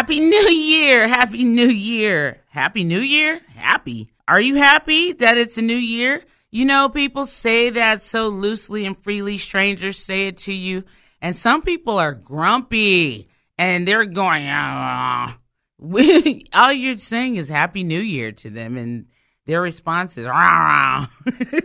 Happy 0.00 0.20
New 0.20 0.48
Year! 0.50 1.06
Happy 1.06 1.44
New 1.44 1.68
Year! 1.68 2.42
Happy 2.48 2.84
New 2.84 3.00
Year? 3.00 3.40
Happy. 3.54 4.10
Are 4.26 4.40
you 4.40 4.54
happy 4.54 5.12
that 5.12 5.36
it's 5.36 5.58
a 5.58 5.62
new 5.62 5.76
year? 5.76 6.24
You 6.50 6.64
know, 6.64 6.88
people 6.88 7.26
say 7.26 7.70
that 7.70 8.02
so 8.02 8.28
loosely 8.28 8.86
and 8.86 8.96
freely, 8.96 9.36
strangers 9.36 9.98
say 9.98 10.26
it 10.28 10.38
to 10.38 10.52
you, 10.52 10.84
and 11.20 11.36
some 11.36 11.62
people 11.62 11.98
are 11.98 12.14
grumpy 12.14 13.28
and 13.58 13.86
they're 13.86 14.06
going, 14.06 14.46
ah. 14.48 15.36
all 16.52 16.72
you're 16.72 16.98
saying 16.98 17.36
is 17.36 17.48
Happy 17.48 17.84
New 17.84 18.00
Year 18.00 18.32
to 18.32 18.50
them, 18.50 18.76
and 18.76 19.06
their 19.46 19.62
response 19.62 20.18
is, 20.18 20.26
rah. 20.26 21.06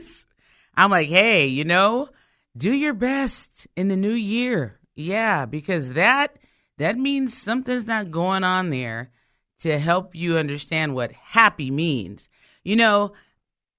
I'm 0.78 0.92
like, 0.92 1.09
hey, 1.09 1.48
you 1.48 1.66
know, 1.66 2.09
do 2.58 2.72
your 2.72 2.94
best 2.94 3.67
in 3.76 3.88
the 3.88 3.98
new 3.98 4.14
year. 4.14 4.80
Yeah, 4.95 5.45
because 5.45 5.94
that 5.94 6.38
that 6.78 6.98
means 6.98 7.38
something's 7.38 7.86
not 7.86 8.12
going 8.12 8.44
on 8.44 8.70
there 8.70 9.12
to 9.59 9.80
help 9.80 10.16
you 10.16 10.38
understand 10.38 10.94
what 10.94 11.11
happy 11.11 11.72
means. 11.72 12.30
You 12.64 12.76
know, 12.76 13.14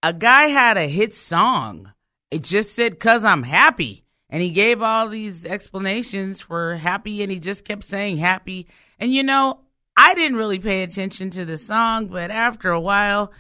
a 0.03 0.13
guy 0.13 0.45
had 0.45 0.77
a 0.77 0.89
hit 0.89 1.15
song. 1.15 1.93
It 2.31 2.43
just 2.43 2.75
said 2.75 3.01
cuz 3.01 3.25
I'm 3.25 3.43
happy. 3.43 4.05
And 4.29 4.43
he 4.43 4.51
gave 4.51 4.83
all 4.83 5.09
these 5.09 5.45
explanations 5.45 6.41
for 6.41 6.77
happy 6.77 7.23
and 7.23 7.31
he 7.31 7.39
just 7.39 7.65
kept 7.65 7.85
saying 7.85 8.17
happy. 8.17 8.67
And 8.99 9.13
you 9.13 9.23
know, 9.23 9.61
I 9.97 10.15
didn't 10.15 10.37
really 10.37 10.59
pay 10.59 10.83
attention 10.83 11.31
to 11.31 11.45
the 11.45 11.57
song, 11.57 12.09
but 12.09 12.31
after 12.31 12.71
a 12.71 12.81
while, 12.81 13.33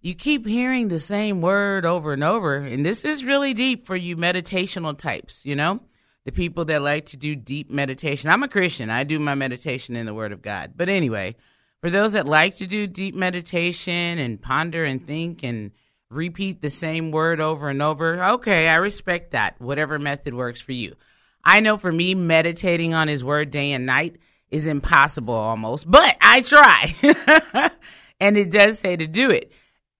you 0.00 0.14
keep 0.14 0.46
hearing 0.46 0.88
the 0.88 0.98
same 0.98 1.40
word 1.40 1.84
over 1.84 2.12
and 2.12 2.24
over. 2.24 2.56
And 2.56 2.84
this 2.84 3.04
is 3.04 3.24
really 3.24 3.54
deep 3.54 3.86
for 3.86 3.94
you 3.94 4.16
meditational 4.16 4.96
types, 4.96 5.44
you 5.44 5.54
know? 5.54 5.80
The 6.24 6.32
people 6.32 6.64
that 6.66 6.82
like 6.82 7.06
to 7.06 7.16
do 7.16 7.36
deep 7.36 7.70
meditation. 7.70 8.30
I'm 8.30 8.42
a 8.42 8.48
Christian. 8.48 8.90
I 8.90 9.04
do 9.04 9.18
my 9.18 9.34
meditation 9.34 9.96
in 9.96 10.04
the 10.04 10.14
Word 10.14 10.32
of 10.32 10.42
God. 10.42 10.72
But 10.76 10.88
anyway, 10.88 11.36
for 11.80 11.90
those 11.90 12.12
that 12.12 12.28
like 12.28 12.56
to 12.56 12.66
do 12.66 12.86
deep 12.86 13.14
meditation 13.14 14.18
and 14.18 14.40
ponder 14.40 14.84
and 14.84 15.04
think 15.04 15.42
and 15.42 15.70
repeat 16.10 16.60
the 16.60 16.70
same 16.70 17.10
word 17.10 17.40
over 17.40 17.70
and 17.70 17.80
over, 17.80 18.22
okay, 18.32 18.68
I 18.68 18.74
respect 18.76 19.30
that. 19.30 19.60
Whatever 19.60 19.98
method 19.98 20.34
works 20.34 20.60
for 20.60 20.72
you. 20.72 20.94
I 21.42 21.60
know 21.60 21.78
for 21.78 21.90
me, 21.90 22.14
meditating 22.14 22.92
on 22.92 23.08
His 23.08 23.24
Word 23.24 23.50
day 23.50 23.72
and 23.72 23.86
night 23.86 24.16
is 24.50 24.66
impossible 24.66 25.34
almost, 25.34 25.90
but 25.90 26.16
I 26.20 26.42
try. 26.42 27.70
and 28.20 28.36
it 28.36 28.50
does 28.50 28.78
say 28.78 28.96
to 28.96 29.06
do 29.06 29.30
it. 29.30 29.52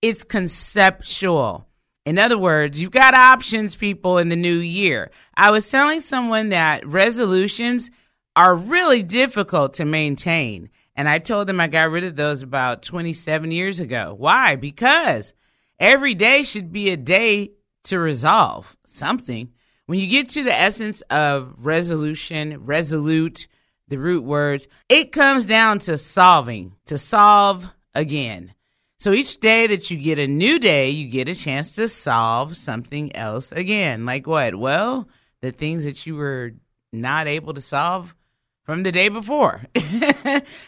It's 0.03 0.25
conceptual. 0.25 1.67
In 2.07 2.19
other 2.19 2.39
words, 2.39 2.81
you've 2.81 2.91
got 2.91 3.15
options, 3.15 3.75
people, 3.75 4.19
in 4.19 4.31
the 4.31 4.37
new 4.37 4.57
year. 4.57 5.11
I 5.35 5.51
was 5.51 5.69
telling 5.69 6.01
someone 6.01 6.49
that 6.49 6.87
resolutions 6.87 7.91
are 8.37 8.55
really 8.55 9.03
difficult 9.03 9.75
to 9.75 9.85
maintain. 9.85 10.71
And 10.97 11.09
I 11.09 11.19
told 11.19 11.47
them 11.47 11.61
I 11.61 11.69
got 11.69 11.91
rid 11.91 12.05
of 12.05 12.17
those 12.17 12.43
about 12.43 12.83
27 12.83 13.51
years 13.51 13.81
ago. 13.81 14.15
Why? 14.17 14.57
Because 14.57 15.35
every 15.79 16.15
day 16.15 16.45
should 16.45 16.73
be 16.73 16.91
a 16.91 16.97
day 16.97 17.53
to 17.85 17.99
resolve 17.99 18.77
something. 18.87 19.53
When 19.87 19.99
you 19.99 20.07
get 20.07 20.31
to 20.31 20.43
the 20.43 20.55
essence 20.55 21.01
of 21.11 21.65
resolution, 21.65 22.65
resolute, 22.65 23.47
the 23.91 23.99
root 23.99 24.25
words, 24.25 24.67
it 24.89 25.13
comes 25.13 25.45
down 25.45 25.81
to 25.81 25.99
solving, 25.99 26.75
to 26.87 26.97
solve 26.97 27.69
again. 27.95 28.55
So 28.99 29.13
each 29.13 29.41
day 29.41 29.67
that 29.67 29.91
you 29.91 29.97
get 29.97 30.19
a 30.19 30.27
new 30.27 30.59
day, 30.59 30.91
you 30.91 31.09
get 31.09 31.29
a 31.29 31.35
chance 31.35 31.73
to 31.73 31.89
solve 31.89 32.57
something 32.57 33.15
else 33.17 33.51
again. 33.53 34.07
Like 34.07 34.27
what? 34.27 34.55
Well, 34.55 35.09
the 35.43 35.53
things 35.53 35.85
that 35.85 36.07
you 36.07 36.17
were 36.17 36.53
not 36.93 37.27
able 37.27 37.55
to 37.55 37.61
solve 37.61 38.15
from 38.63 38.83
the 38.83 38.93
day 38.93 39.09
before. 39.09 39.63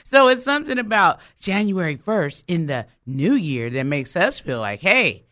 so 0.05 0.29
it's 0.29 0.45
something 0.45 0.79
about 0.79 1.21
January 1.41 1.97
1st 1.97 2.45
in 2.49 2.67
the 2.67 2.87
new 3.07 3.35
year 3.35 3.71
that 3.71 3.85
makes 3.85 4.17
us 4.17 4.41
feel 4.41 4.61
like, 4.61 4.81
hey, 4.81 5.27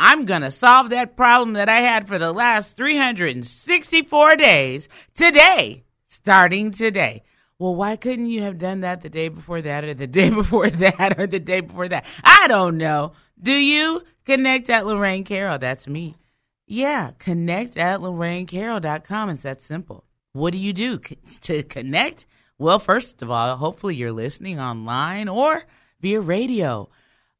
I'm 0.00 0.24
going 0.24 0.42
to 0.42 0.50
solve 0.50 0.90
that 0.90 1.16
problem 1.16 1.54
that 1.54 1.68
I 1.68 1.80
had 1.80 2.08
for 2.08 2.18
the 2.18 2.32
last 2.32 2.76
364 2.76 4.36
days 4.36 4.88
today, 5.14 5.84
starting 6.08 6.70
today 6.70 7.22
well, 7.58 7.74
why 7.74 7.96
couldn't 7.96 8.26
you 8.26 8.42
have 8.42 8.58
done 8.58 8.80
that 8.80 9.02
the 9.02 9.08
day 9.08 9.28
before 9.28 9.62
that 9.62 9.84
or 9.84 9.94
the 9.94 10.06
day 10.20 10.30
before 10.30 10.70
that 10.70 11.18
or 11.18 11.26
the 11.26 11.40
day 11.40 11.60
before 11.60 11.88
that? 11.88 12.04
I 12.22 12.46
don't 12.48 12.78
know. 12.78 13.12
Do 13.40 13.52
you 13.52 14.02
connect 14.24 14.70
at 14.70 14.86
Lorraine 14.86 15.24
Carroll? 15.24 15.58
That's 15.58 15.86
me. 15.86 16.16
Yeah, 16.66 17.12
connect 17.18 17.76
at 17.76 18.00
lorrainecarroll.com. 18.00 19.30
It's 19.30 19.42
that 19.42 19.62
simple. 19.62 20.04
What 20.32 20.52
do 20.52 20.58
you 20.58 20.72
do 20.72 20.98
to 21.42 21.62
connect? 21.62 22.26
Well, 22.58 22.78
first 22.78 23.22
of 23.22 23.30
all, 23.30 23.56
hopefully 23.56 23.96
you're 23.96 24.12
listening 24.12 24.58
online 24.58 25.28
or 25.28 25.64
via 26.00 26.20
radio. 26.20 26.88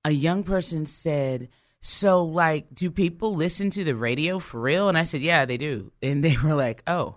A 0.04 0.10
young 0.10 0.42
person 0.42 0.86
said, 0.86 1.48
So, 1.80 2.22
like, 2.24 2.74
do 2.74 2.90
people 2.90 3.34
listen 3.34 3.70
to 3.70 3.84
the 3.84 3.96
radio 3.96 4.38
for 4.38 4.60
real? 4.60 4.88
And 4.88 4.98
I 4.98 5.04
said, 5.04 5.22
Yeah, 5.22 5.44
they 5.46 5.56
do. 5.56 5.90
And 6.02 6.22
they 6.22 6.36
were 6.36 6.54
like, 6.54 6.82
Oh, 6.86 7.16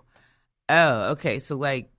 oh, 0.68 1.10
okay. 1.10 1.38
So, 1.38 1.56
like, 1.56 1.90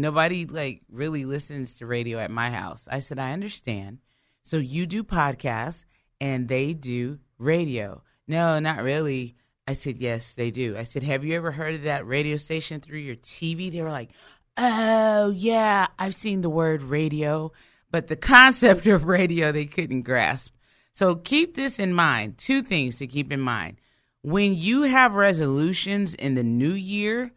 nobody 0.00 0.46
like 0.46 0.82
really 0.90 1.24
listens 1.24 1.76
to 1.76 1.86
radio 1.86 2.18
at 2.18 2.30
my 2.30 2.50
house. 2.50 2.86
I 2.90 3.00
said, 3.00 3.18
I 3.18 3.32
understand. 3.32 3.98
So 4.44 4.56
you 4.56 4.86
do 4.86 5.04
podcasts 5.04 5.84
and 6.20 6.48
they 6.48 6.72
do 6.72 7.18
radio. 7.38 8.02
No, 8.26 8.58
not 8.58 8.82
really. 8.82 9.36
I 9.66 9.74
said, 9.74 9.98
yes, 9.98 10.32
they 10.32 10.50
do. 10.50 10.76
I 10.76 10.84
said, 10.84 11.02
have 11.02 11.24
you 11.24 11.36
ever 11.36 11.50
heard 11.50 11.74
of 11.74 11.82
that 11.82 12.06
radio 12.06 12.36
station 12.38 12.80
through 12.80 13.00
your 13.00 13.16
TV? 13.16 13.70
They 13.70 13.82
were 13.82 13.90
like, 13.90 14.10
oh, 14.56 15.30
yeah, 15.30 15.88
I've 15.98 16.14
seen 16.14 16.40
the 16.40 16.50
word 16.50 16.82
radio, 16.82 17.52
but 17.90 18.06
the 18.06 18.16
concept 18.16 18.86
of 18.86 19.04
radio 19.04 19.52
they 19.52 19.66
couldn't 19.66 20.02
grasp. 20.02 20.54
So 20.94 21.14
keep 21.14 21.54
this 21.54 21.78
in 21.78 21.92
mind. 21.92 22.38
Two 22.38 22.62
things 22.62 22.96
to 22.96 23.06
keep 23.06 23.30
in 23.30 23.40
mind. 23.40 23.80
When 24.22 24.54
you 24.54 24.82
have 24.82 25.14
resolutions 25.14 26.14
in 26.14 26.34
the 26.34 26.42
new 26.42 26.72
year, 26.72 27.30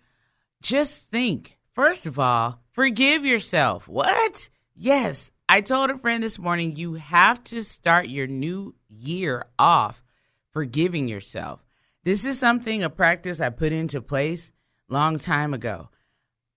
just 0.62 1.10
think 1.12 1.58
First 1.74 2.06
of 2.06 2.20
all, 2.20 2.60
forgive 2.74 3.26
yourself. 3.26 3.88
What? 3.88 4.50
Yes, 4.76 5.32
I 5.48 5.62
told 5.62 5.90
a 5.90 5.98
friend 5.98 6.22
this 6.22 6.38
morning 6.38 6.76
you 6.76 6.96
have 6.96 7.44
to 7.46 7.64
start 7.64 8.10
your 8.10 8.28
new 8.28 8.76
year 8.90 9.46
off 9.58 10.04
forgiving 10.52 11.08
yourself. 11.08 11.64
This 12.04 12.26
is 12.26 12.38
something, 12.38 12.84
a 12.84 12.90
practice 12.90 13.40
I 13.40 13.50
put 13.50 13.72
into 13.72 14.02
place 14.02 14.52
long 14.90 15.18
time 15.18 15.54
ago 15.54 15.90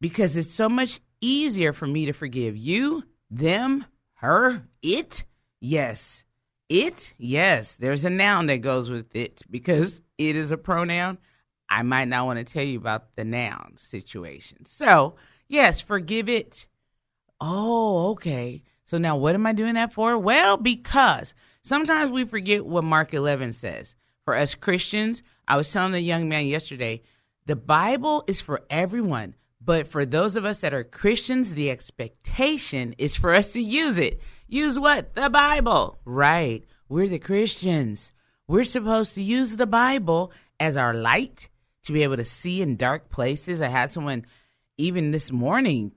because 0.01 0.37
it's 0.37 0.53
so 0.53 0.69
much 0.69 1.01
easier 1.21 1.73
for 1.73 1.87
me 1.87 2.07
to 2.07 2.13
forgive 2.13 2.57
you, 2.57 3.05
them, 3.31 3.85
her, 4.15 4.65
it. 4.83 5.25
Yes. 5.61 6.25
It, 6.69 7.13
yes, 7.19 7.75
there's 7.75 8.05
a 8.05 8.11
noun 8.11 8.47
that 8.47 8.59
goes 8.59 8.89
with 8.89 9.15
it 9.15 9.43
because 9.51 10.01
it 10.19 10.35
is 10.35 10.51
a 10.51 10.57
pronoun. 10.57 11.19
I 11.75 11.83
might 11.83 12.07
not 12.07 12.27
want 12.27 12.39
to 12.39 12.45
tell 12.45 12.63
you 12.63 12.79
about 12.79 13.17
the 13.17 13.25
noun 13.25 13.73
situation. 13.77 14.65
So, 14.65 15.17
yes, 15.49 15.81
forgive 15.81 16.29
it. 16.29 16.69
Oh, 17.41 18.11
okay. 18.13 18.63
So 18.85 18.97
now 18.97 19.17
what 19.17 19.35
am 19.35 19.45
I 19.45 19.55
doing 19.55 19.75
that 19.75 19.93
for? 19.93 20.17
Well, 20.17 20.57
because 20.57 21.35
sometimes 21.65 22.13
we 22.13 22.27
forget 22.27 22.65
what 22.65 22.85
Mark 22.85 23.13
11 23.13 23.55
says. 23.55 23.97
For 24.25 24.37
us 24.37 24.55
Christians, 24.55 25.25
I 25.49 25.57
was 25.57 25.71
telling 25.73 25.95
a 25.95 25.99
young 25.99 26.29
man 26.29 26.47
yesterday, 26.47 27.03
the 27.45 27.57
Bible 27.57 28.23
is 28.29 28.41
for 28.41 28.63
everyone. 28.71 29.35
But 29.61 29.89
for 29.89 30.07
those 30.07 30.37
of 30.37 30.45
us 30.45 30.59
that 30.59 30.75
are 30.75 30.85
Christians, 30.85 31.55
the 31.55 31.71
expectation 31.71 32.95
is 32.99 33.17
for 33.17 33.35
us 33.35 33.53
to 33.55 33.61
use 33.61 33.99
it. 33.99 34.21
Use 34.47 34.79
what? 34.79 35.17
The 35.17 35.29
Bible. 35.29 35.99
Right. 36.05 36.65
We're 36.89 37.09
the 37.09 37.19
Christians. 37.19 38.13
We're 38.47 38.65
supposed 38.65 39.15
to 39.15 39.23
use 39.23 39.57
the 39.57 39.67
Bible 39.67 40.31
as 40.61 40.77
our 40.77 40.95
light 40.95 41.49
to 41.85 41.93
be 41.93 42.03
able 42.03 42.17
to 42.17 42.25
see 42.25 42.63
in 42.63 42.77
dark 42.77 43.11
places. 43.11 43.61
I 43.61 43.69
had 43.69 43.91
someone 43.91 44.27
even 44.77 45.11
this 45.11 45.31
morning 45.31 45.93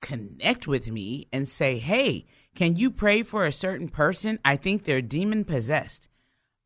connect 0.00 0.66
with 0.66 0.90
me 0.90 1.28
and 1.32 1.48
say, 1.48 1.78
hey, 1.78 2.26
Can 2.54 2.76
you 2.76 2.90
pray 2.90 3.22
for 3.22 3.44
a 3.44 3.52
certain 3.52 3.88
person? 3.88 4.38
I 4.44 4.56
think 4.56 4.84
they're 4.84 5.02
demon 5.02 5.44
possessed. 5.44 6.08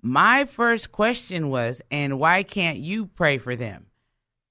My 0.00 0.44
first 0.44 0.92
question 0.92 1.48
was, 1.48 1.80
and 1.90 2.18
why 2.18 2.42
can't 2.42 2.78
you 2.78 3.06
pray 3.06 3.38
for 3.38 3.56
them? 3.56 3.86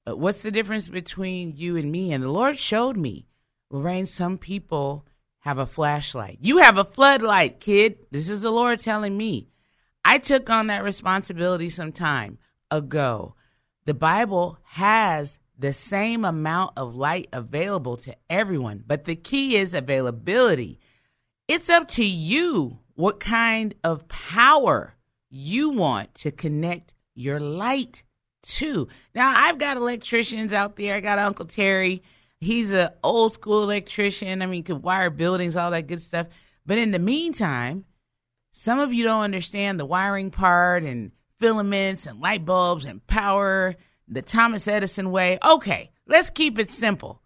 Uh, 0.07 0.15
What's 0.15 0.41
the 0.41 0.51
difference 0.51 0.87
between 0.87 1.55
you 1.55 1.77
and 1.77 1.91
me? 1.91 2.11
And 2.11 2.23
the 2.23 2.29
Lord 2.29 2.57
showed 2.57 2.97
me, 2.97 3.27
Lorraine, 3.69 4.05
some 4.05 4.37
people 4.37 5.05
have 5.39 5.57
a 5.57 5.65
flashlight. 5.65 6.39
You 6.41 6.59
have 6.59 6.77
a 6.77 6.85
floodlight, 6.85 7.59
kid. 7.59 7.97
This 8.11 8.29
is 8.29 8.41
the 8.41 8.51
Lord 8.51 8.79
telling 8.79 9.17
me. 9.17 9.49
I 10.05 10.17
took 10.17 10.49
on 10.49 10.67
that 10.67 10.83
responsibility 10.83 11.69
some 11.69 11.91
time 11.91 12.37
ago. 12.69 13.35
The 13.85 13.93
Bible 13.93 14.57
has 14.63 15.39
the 15.57 15.73
same 15.73 16.25
amount 16.25 16.73
of 16.77 16.95
light 16.95 17.27
available 17.33 17.97
to 17.97 18.15
everyone, 18.29 18.83
but 18.85 19.05
the 19.05 19.15
key 19.15 19.57
is 19.57 19.73
availability. 19.73 20.79
It's 21.47 21.69
up 21.69 21.87
to 21.89 22.05
you 22.05 22.79
what 22.95 23.19
kind 23.19 23.75
of 23.83 24.07
power 24.07 24.95
you 25.29 25.69
want 25.69 26.13
to 26.15 26.31
connect 26.31 26.93
your 27.15 27.39
light 27.39 28.03
to. 28.43 28.87
Now, 29.13 29.33
I've 29.35 29.57
got 29.57 29.77
electricians 29.77 30.53
out 30.53 30.75
there. 30.75 30.95
I 30.95 30.99
got 30.99 31.19
Uncle 31.19 31.45
Terry. 31.45 32.03
He's 32.39 32.71
an 32.71 32.89
old 33.03 33.33
school 33.33 33.63
electrician. 33.63 34.41
I 34.41 34.45
mean, 34.45 34.63
could 34.63 34.83
wire 34.83 35.09
buildings, 35.09 35.55
all 35.55 35.71
that 35.71 35.87
good 35.87 36.01
stuff. 36.01 36.27
But 36.65 36.77
in 36.77 36.91
the 36.91 36.99
meantime, 36.99 37.85
some 38.53 38.79
of 38.79 38.93
you 38.93 39.03
don't 39.03 39.21
understand 39.21 39.79
the 39.79 39.85
wiring 39.85 40.31
part 40.31 40.83
and 40.83 41.11
filaments 41.43 42.05
and 42.05 42.21
light 42.21 42.45
bulbs 42.45 42.85
and 42.85 43.05
power, 43.05 43.75
the 44.07 44.21
Thomas 44.21 44.65
Edison 44.65 45.11
way. 45.11 45.37
Okay, 45.43 45.91
let's 46.07 46.29
keep 46.29 46.57
it 46.57 46.71
simple. 46.71 47.21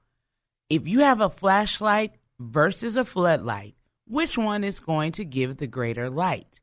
If 0.72 0.88
you 0.88 1.02
have 1.02 1.22
a 1.22 1.30
flashlight 1.30 2.14
versus 2.40 2.96
a 2.96 3.06
floodlight, 3.06 3.76
which 4.08 4.36
one 4.36 4.64
is 4.64 4.80
going 4.80 5.12
to 5.14 5.24
give 5.24 5.58
the 5.58 5.68
greater 5.68 6.10
light? 6.10 6.62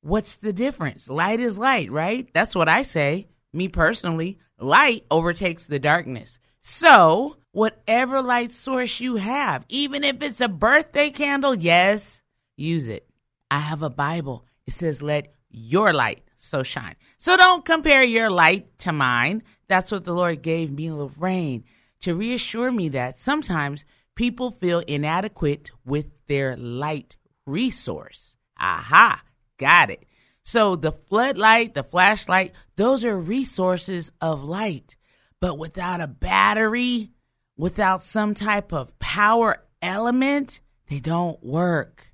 What's 0.00 0.38
the 0.38 0.52
difference? 0.52 1.08
Light 1.08 1.38
is 1.38 1.56
light, 1.56 1.92
right? 1.92 2.28
That's 2.34 2.56
what 2.56 2.68
I 2.68 2.82
say. 2.82 3.28
Me 3.52 3.68
personally, 3.68 4.40
light 4.58 5.04
overtakes 5.08 5.66
the 5.66 5.78
darkness. 5.78 6.40
So, 6.62 7.36
whatever 7.52 8.22
light 8.22 8.50
source 8.50 8.98
you 8.98 9.16
have, 9.16 9.64
even 9.68 10.02
if 10.02 10.20
it's 10.20 10.40
a 10.40 10.48
birthday 10.48 11.10
candle, 11.10 11.54
yes, 11.54 12.22
use 12.56 12.88
it. 12.88 13.08
I 13.52 13.60
have 13.60 13.84
a 13.84 13.90
Bible. 13.90 14.46
It 14.66 14.72
says, 14.72 15.00
let 15.00 15.32
your 15.48 15.92
light 15.92 16.27
so 16.38 16.62
shine. 16.62 16.96
So 17.18 17.36
don't 17.36 17.64
compare 17.64 18.02
your 18.02 18.30
light 18.30 18.78
to 18.80 18.92
mine. 18.92 19.42
That's 19.66 19.92
what 19.92 20.04
the 20.04 20.14
Lord 20.14 20.42
gave 20.42 20.70
me, 20.70 20.90
Lorraine, 20.90 21.64
to 22.00 22.14
reassure 22.14 22.70
me 22.70 22.88
that 22.90 23.20
sometimes 23.20 23.84
people 24.14 24.50
feel 24.52 24.80
inadequate 24.80 25.70
with 25.84 26.06
their 26.26 26.56
light 26.56 27.16
resource. 27.46 28.36
Aha, 28.58 29.22
got 29.58 29.90
it. 29.90 30.04
So 30.42 30.76
the 30.76 30.92
floodlight, 30.92 31.74
the 31.74 31.82
flashlight, 31.82 32.54
those 32.76 33.04
are 33.04 33.18
resources 33.18 34.10
of 34.20 34.44
light. 34.44 34.96
But 35.40 35.58
without 35.58 36.00
a 36.00 36.06
battery, 36.06 37.10
without 37.56 38.02
some 38.04 38.34
type 38.34 38.72
of 38.72 38.98
power 38.98 39.62
element, 39.82 40.60
they 40.88 41.00
don't 41.00 41.42
work. 41.44 42.12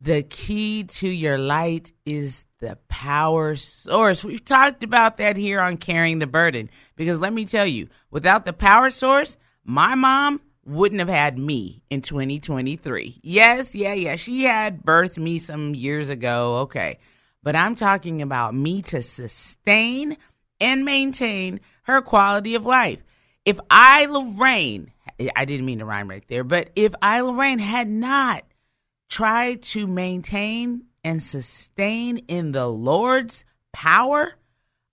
The 0.00 0.22
key 0.22 0.84
to 0.84 1.08
your 1.08 1.38
light 1.38 1.92
is 2.04 2.45
the 2.58 2.78
power 2.88 3.56
source. 3.56 4.24
We've 4.24 4.44
talked 4.44 4.82
about 4.82 5.18
that 5.18 5.36
here 5.36 5.60
on 5.60 5.76
Carrying 5.76 6.18
the 6.18 6.26
Burden 6.26 6.68
because 6.96 7.18
let 7.18 7.32
me 7.32 7.44
tell 7.44 7.66
you, 7.66 7.88
without 8.10 8.44
the 8.44 8.52
power 8.52 8.90
source, 8.90 9.36
my 9.64 9.94
mom 9.94 10.40
wouldn't 10.64 11.00
have 11.00 11.08
had 11.08 11.38
me 11.38 11.82
in 11.90 12.02
2023. 12.02 13.20
Yes, 13.22 13.74
yeah, 13.74 13.94
yeah. 13.94 14.16
She 14.16 14.44
had 14.44 14.82
birthed 14.82 15.18
me 15.18 15.38
some 15.38 15.74
years 15.74 16.08
ago. 16.08 16.58
Okay. 16.58 16.98
But 17.42 17.54
I'm 17.54 17.76
talking 17.76 18.22
about 18.22 18.54
me 18.54 18.82
to 18.82 19.02
sustain 19.02 20.16
and 20.60 20.84
maintain 20.84 21.60
her 21.82 22.02
quality 22.02 22.56
of 22.56 22.66
life. 22.66 22.98
If 23.44 23.60
I, 23.70 24.06
Lorraine, 24.06 24.92
I 25.36 25.44
didn't 25.44 25.66
mean 25.66 25.78
to 25.78 25.84
rhyme 25.84 26.10
right 26.10 26.24
there, 26.26 26.42
but 26.42 26.70
if 26.74 26.92
I, 27.00 27.20
Lorraine, 27.20 27.60
had 27.60 27.88
not 27.88 28.42
tried 29.08 29.62
to 29.62 29.86
maintain 29.86 30.86
and 31.06 31.22
sustain 31.22 32.16
in 32.16 32.50
the 32.50 32.66
Lord's 32.66 33.44
power, 33.72 34.34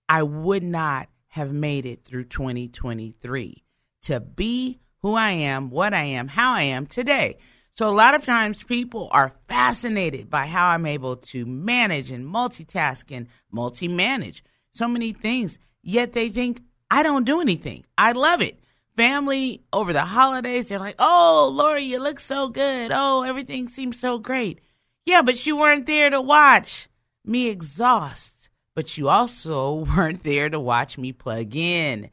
I 0.08 0.22
would 0.22 0.62
not 0.62 1.08
have 1.26 1.52
made 1.52 1.86
it 1.86 2.04
through 2.04 2.26
2023 2.26 3.64
to 4.02 4.20
be 4.20 4.78
who 5.02 5.16
I 5.16 5.30
am, 5.30 5.70
what 5.70 5.92
I 5.92 6.04
am, 6.04 6.28
how 6.28 6.52
I 6.52 6.62
am 6.62 6.86
today. 6.86 7.38
So 7.72 7.88
a 7.88 7.90
lot 7.90 8.14
of 8.14 8.24
times 8.24 8.62
people 8.62 9.08
are 9.10 9.32
fascinated 9.48 10.30
by 10.30 10.46
how 10.46 10.68
I'm 10.68 10.86
able 10.86 11.16
to 11.16 11.44
manage 11.46 12.12
and 12.12 12.24
multitask 12.24 13.10
and 13.10 13.26
multi-manage 13.50 14.44
so 14.72 14.86
many 14.86 15.12
things, 15.12 15.58
yet 15.82 16.12
they 16.12 16.28
think 16.28 16.60
I 16.92 17.02
don't 17.02 17.24
do 17.24 17.40
anything. 17.40 17.86
I 17.98 18.12
love 18.12 18.40
it. 18.40 18.60
Family 18.96 19.64
over 19.72 19.92
the 19.92 20.04
holidays, 20.04 20.68
they're 20.68 20.78
like, 20.78 20.94
"Oh, 21.00 21.50
Lori, 21.52 21.82
you 21.82 21.98
look 21.98 22.20
so 22.20 22.46
good. 22.46 22.92
Oh, 22.94 23.22
everything 23.22 23.66
seems 23.66 23.98
so 23.98 24.20
great." 24.20 24.60
Yeah, 25.06 25.22
but 25.22 25.44
you 25.46 25.56
weren't 25.56 25.86
there 25.86 26.10
to 26.10 26.20
watch 26.20 26.88
me 27.24 27.48
exhaust, 27.48 28.48
but 28.74 28.96
you 28.96 29.08
also 29.08 29.74
weren't 29.96 30.22
there 30.22 30.48
to 30.48 30.58
watch 30.58 30.98
me 30.98 31.12
plug 31.12 31.54
in. 31.54 32.10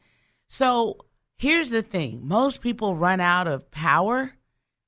So, 0.48 0.98
here's 1.38 1.70
the 1.70 1.82
thing. 1.82 2.20
Most 2.22 2.60
people 2.60 2.94
run 2.94 3.20
out 3.20 3.48
of 3.48 3.70
power 3.70 4.34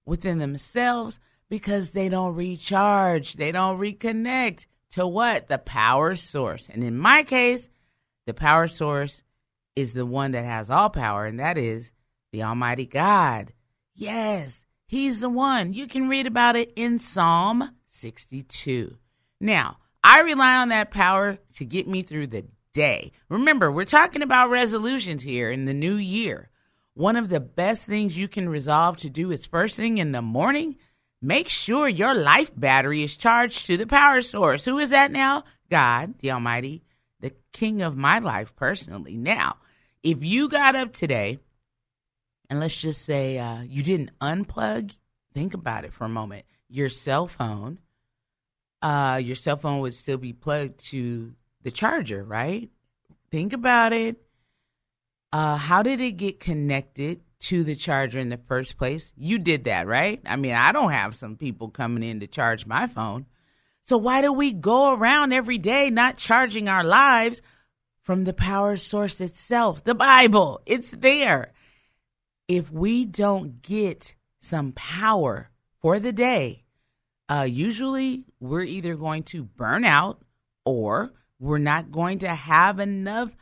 within 0.04 0.38
themselves 0.38 1.18
because 1.48 1.90
they 1.90 2.08
don't 2.08 2.34
recharge, 2.34 3.34
they 3.34 3.52
don't 3.52 3.78
reconnect 3.78 4.66
to 4.92 5.06
what? 5.06 5.48
The 5.48 5.58
power 5.58 6.14
source. 6.14 6.68
And 6.68 6.84
in 6.84 6.96
my 6.96 7.22
case, 7.22 7.68
the 8.26 8.34
power 8.34 8.68
source 8.68 9.22
is 9.74 9.92
the 9.92 10.06
one 10.06 10.32
that 10.32 10.44
has 10.44 10.70
all 10.70 10.90
power, 10.90 11.26
and 11.26 11.40
that 11.40 11.58
is 11.58 11.90
the 12.32 12.42
Almighty 12.42 12.86
God. 12.86 13.52
Yes, 13.94 14.60
He's 14.86 15.20
the 15.20 15.28
one. 15.28 15.72
You 15.72 15.86
can 15.86 16.08
read 16.08 16.26
about 16.26 16.56
it 16.56 16.72
in 16.76 16.98
Psalm 16.98 17.70
62. 17.94 18.96
Now, 19.40 19.78
I 20.02 20.20
rely 20.20 20.56
on 20.56 20.68
that 20.68 20.90
power 20.90 21.38
to 21.54 21.64
get 21.64 21.88
me 21.88 22.02
through 22.02 22.28
the 22.28 22.44
day. 22.72 23.12
Remember, 23.28 23.70
we're 23.70 23.84
talking 23.84 24.22
about 24.22 24.50
resolutions 24.50 25.22
here 25.22 25.50
in 25.50 25.64
the 25.64 25.74
new 25.74 25.94
year. 25.94 26.50
One 26.94 27.16
of 27.16 27.28
the 27.28 27.40
best 27.40 27.84
things 27.84 28.18
you 28.18 28.28
can 28.28 28.48
resolve 28.48 28.98
to 28.98 29.10
do 29.10 29.30
is 29.30 29.46
first 29.46 29.76
thing 29.76 29.98
in 29.98 30.12
the 30.12 30.22
morning, 30.22 30.76
make 31.22 31.48
sure 31.48 31.88
your 31.88 32.14
life 32.14 32.52
battery 32.54 33.02
is 33.02 33.16
charged 33.16 33.66
to 33.66 33.76
the 33.76 33.86
power 33.86 34.22
source. 34.22 34.64
Who 34.64 34.78
is 34.78 34.90
that 34.90 35.10
now? 35.10 35.44
God, 35.70 36.18
the 36.18 36.32
Almighty, 36.32 36.84
the 37.20 37.32
King 37.52 37.82
of 37.82 37.96
my 37.96 38.18
life 38.18 38.54
personally. 38.54 39.16
Now, 39.16 39.56
if 40.02 40.22
you 40.22 40.48
got 40.48 40.76
up 40.76 40.92
today 40.92 41.38
and 42.50 42.60
let's 42.60 42.76
just 42.76 43.02
say 43.02 43.38
uh, 43.38 43.62
you 43.62 43.82
didn't 43.82 44.16
unplug, 44.20 44.94
think 45.32 45.54
about 45.54 45.84
it 45.84 45.92
for 45.92 46.04
a 46.04 46.08
moment. 46.08 46.44
Your 46.68 46.88
cell 46.88 47.26
phone, 47.26 47.78
uh, 48.84 49.16
your 49.16 49.34
cell 49.34 49.56
phone 49.56 49.80
would 49.80 49.94
still 49.94 50.18
be 50.18 50.34
plugged 50.34 50.78
to 50.90 51.32
the 51.62 51.70
charger, 51.70 52.22
right? 52.22 52.68
Think 53.30 53.54
about 53.54 53.94
it. 53.94 54.18
Uh, 55.32 55.56
how 55.56 55.82
did 55.82 56.02
it 56.02 56.12
get 56.12 56.38
connected 56.38 57.22
to 57.40 57.64
the 57.64 57.74
charger 57.74 58.18
in 58.18 58.28
the 58.28 58.36
first 58.36 58.76
place? 58.76 59.10
You 59.16 59.38
did 59.38 59.64
that, 59.64 59.86
right? 59.86 60.20
I 60.26 60.36
mean, 60.36 60.52
I 60.52 60.70
don't 60.70 60.92
have 60.92 61.14
some 61.14 61.36
people 61.36 61.70
coming 61.70 62.02
in 62.02 62.20
to 62.20 62.26
charge 62.26 62.66
my 62.66 62.86
phone. 62.86 63.24
So 63.86 63.96
why 63.96 64.20
do 64.20 64.30
we 64.34 64.52
go 64.52 64.92
around 64.92 65.32
every 65.32 65.58
day 65.58 65.88
not 65.88 66.18
charging 66.18 66.68
our 66.68 66.84
lives 66.84 67.40
from 68.02 68.24
the 68.24 68.34
power 68.34 68.76
source 68.76 69.18
itself, 69.18 69.82
the 69.84 69.94
Bible? 69.94 70.60
It's 70.66 70.90
there. 70.90 71.52
If 72.48 72.70
we 72.70 73.06
don't 73.06 73.62
get 73.62 74.14
some 74.42 74.72
power 74.72 75.48
for 75.80 75.98
the 75.98 76.12
day, 76.12 76.63
uh, 77.28 77.46
usually 77.48 78.24
we're 78.40 78.62
either 78.62 78.96
going 78.96 79.22
to 79.24 79.44
burn 79.44 79.84
out 79.84 80.20
or 80.64 81.12
we're 81.38 81.58
not 81.58 81.90
going 81.90 82.20
to 82.20 82.28
have 82.28 82.78
enough 82.78 83.34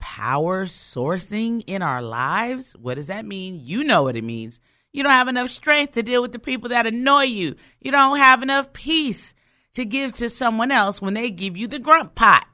power 0.00 0.66
sourcing 0.66 1.64
in 1.66 1.82
our 1.82 2.02
lives. 2.02 2.72
What 2.72 2.94
does 2.94 3.06
that 3.06 3.24
mean? 3.24 3.60
You 3.62 3.84
know 3.84 4.02
what 4.02 4.16
it 4.16 4.24
means. 4.24 4.60
You 4.92 5.02
don't 5.02 5.12
have 5.12 5.28
enough 5.28 5.50
strength 5.50 5.94
to 5.94 6.02
deal 6.02 6.22
with 6.22 6.32
the 6.32 6.38
people 6.38 6.68
that 6.68 6.86
annoy 6.86 7.24
you. 7.24 7.56
You 7.80 7.90
don't 7.90 8.18
have 8.18 8.42
enough 8.42 8.72
peace 8.72 9.34
to 9.74 9.84
give 9.84 10.14
to 10.16 10.28
someone 10.28 10.70
else 10.70 11.02
when 11.02 11.14
they 11.14 11.30
give 11.30 11.56
you 11.56 11.66
the 11.66 11.78
grunt 11.78 12.14
pot. 12.14 12.46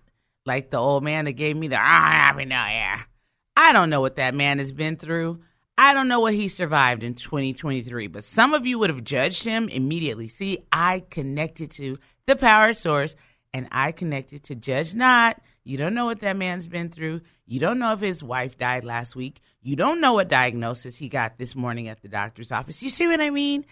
Like 0.47 0.71
the 0.71 0.79
old 0.79 1.05
man 1.05 1.27
that 1.27 1.33
gave 1.33 1.57
me 1.57 1.69
the 1.69 1.77
happy 1.77 2.47
new 2.47 2.55
year. 2.55 3.07
I 3.57 3.73
don't 3.73 3.91
know 3.91 4.01
what 4.01 4.17
that 4.17 4.35
man 4.35 4.59
has 4.59 4.73
been 4.73 4.97
through. 4.97 5.41
I 5.83 5.95
don't 5.95 6.09
know 6.09 6.21
what 6.21 6.35
he 6.35 6.49
survived 6.49 7.03
in 7.03 7.15
2023, 7.15 8.09
but 8.09 8.23
some 8.23 8.53
of 8.53 8.67
you 8.67 8.79
would 8.79 8.91
have 8.91 9.03
judged 9.03 9.45
him 9.45 9.67
immediately. 9.71 10.29
See, 10.29 10.59
I 10.71 11.05
connected 11.09 11.71
to 11.71 11.97
the 12.27 12.37
power 12.37 12.75
source 12.75 13.17
and 13.55 13.67
I 13.73 13.93
connected 13.93 14.45
to 14.45 14.55
judge 14.55 14.95
not. 14.95 15.41
You 15.65 15.79
don't 15.79 15.95
know 15.95 16.05
what 16.05 16.21
that 16.21 16.37
man's 16.37 16.67
been 16.67 16.91
through. 16.91 17.23
You 17.47 17.61
don't 17.61 17.79
know 17.79 17.95
if 17.95 18.01
his 18.01 18.23
wife 18.23 18.59
died 18.59 18.85
last 18.85 19.17
week. 19.17 19.41
You 19.63 19.75
don't 19.75 20.03
know 20.03 20.13
what 20.13 20.29
diagnosis 20.29 20.99
he 20.99 21.09
got 21.09 21.39
this 21.39 21.57
morning 21.57 21.89
at 21.89 22.03
the 22.03 22.09
doctor's 22.09 22.53
office. 22.53 22.83
You 22.83 22.91
see 22.91 23.07
what 23.07 23.23
I 23.23 23.31
mean? 23.31 23.65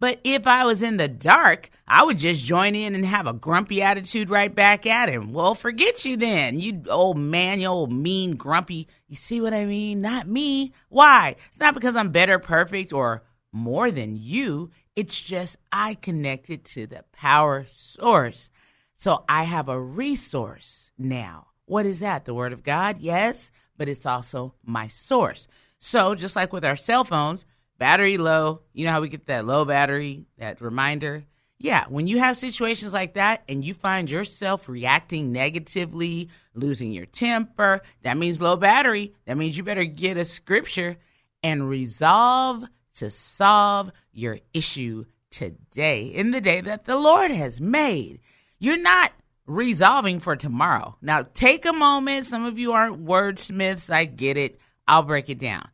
But 0.00 0.20
if 0.24 0.46
I 0.46 0.64
was 0.64 0.82
in 0.82 0.96
the 0.96 1.08
dark, 1.08 1.70
I 1.86 2.02
would 2.02 2.18
just 2.18 2.44
join 2.44 2.74
in 2.74 2.94
and 2.94 3.06
have 3.06 3.26
a 3.26 3.32
grumpy 3.32 3.80
attitude 3.80 4.28
right 4.28 4.54
back 4.54 4.86
at 4.86 5.08
him. 5.08 5.32
Well, 5.32 5.54
forget 5.54 6.04
you 6.04 6.16
then. 6.16 6.58
You 6.58 6.82
old 6.90 7.16
man, 7.16 7.60
you 7.60 7.68
old 7.68 7.92
mean 7.92 8.36
grumpy. 8.36 8.88
You 9.08 9.16
see 9.16 9.40
what 9.40 9.54
I 9.54 9.64
mean? 9.64 10.00
Not 10.00 10.26
me. 10.26 10.72
Why? 10.88 11.36
It's 11.48 11.60
not 11.60 11.74
because 11.74 11.96
I'm 11.96 12.10
better, 12.10 12.38
perfect, 12.38 12.92
or 12.92 13.22
more 13.52 13.90
than 13.90 14.16
you. 14.16 14.70
It's 14.96 15.20
just 15.20 15.56
I 15.72 15.94
connected 15.94 16.64
to 16.66 16.86
the 16.86 17.04
power 17.12 17.66
source. 17.72 18.50
So 18.96 19.24
I 19.28 19.44
have 19.44 19.68
a 19.68 19.80
resource 19.80 20.90
now. 20.98 21.48
What 21.66 21.86
is 21.86 22.00
that? 22.00 22.24
The 22.24 22.34
Word 22.34 22.52
of 22.52 22.62
God? 22.62 22.98
Yes, 22.98 23.50
but 23.76 23.88
it's 23.88 24.06
also 24.06 24.54
my 24.64 24.88
source. 24.88 25.46
So 25.78 26.14
just 26.14 26.36
like 26.36 26.52
with 26.52 26.64
our 26.64 26.76
cell 26.76 27.04
phones, 27.04 27.44
battery 27.78 28.18
low, 28.18 28.60
you 28.72 28.84
know 28.84 28.92
how 28.92 29.00
we 29.00 29.08
get 29.08 29.26
that 29.26 29.46
low 29.46 29.64
battery, 29.64 30.26
that 30.38 30.60
reminder? 30.60 31.24
Yeah, 31.58 31.84
when 31.88 32.06
you 32.06 32.18
have 32.18 32.36
situations 32.36 32.92
like 32.92 33.14
that 33.14 33.42
and 33.48 33.64
you 33.64 33.74
find 33.74 34.10
yourself 34.10 34.68
reacting 34.68 35.32
negatively, 35.32 36.28
losing 36.54 36.92
your 36.92 37.06
temper, 37.06 37.80
that 38.02 38.18
means 38.18 38.40
low 38.40 38.56
battery. 38.56 39.14
That 39.24 39.36
means 39.36 39.56
you 39.56 39.62
better 39.62 39.84
get 39.84 40.18
a 40.18 40.24
scripture 40.24 40.96
and 41.42 41.68
resolve 41.68 42.64
to 42.96 43.08
solve 43.08 43.92
your 44.12 44.40
issue 44.52 45.04
today 45.30 46.06
in 46.06 46.32
the 46.32 46.40
day 46.40 46.60
that 46.60 46.84
the 46.84 46.96
Lord 46.96 47.30
has 47.30 47.60
made. 47.60 48.20
You're 48.58 48.76
not 48.76 49.12
resolving 49.46 50.20
for 50.20 50.36
tomorrow. 50.36 50.96
Now, 51.02 51.26
take 51.34 51.66
a 51.66 51.72
moment. 51.72 52.26
Some 52.26 52.44
of 52.44 52.58
you 52.58 52.72
aren't 52.72 53.04
wordsmiths. 53.04 53.90
I 53.90 54.04
get 54.04 54.36
it. 54.36 54.60
I'll 54.86 55.02
break 55.02 55.28
it 55.28 55.38
down. 55.38 55.68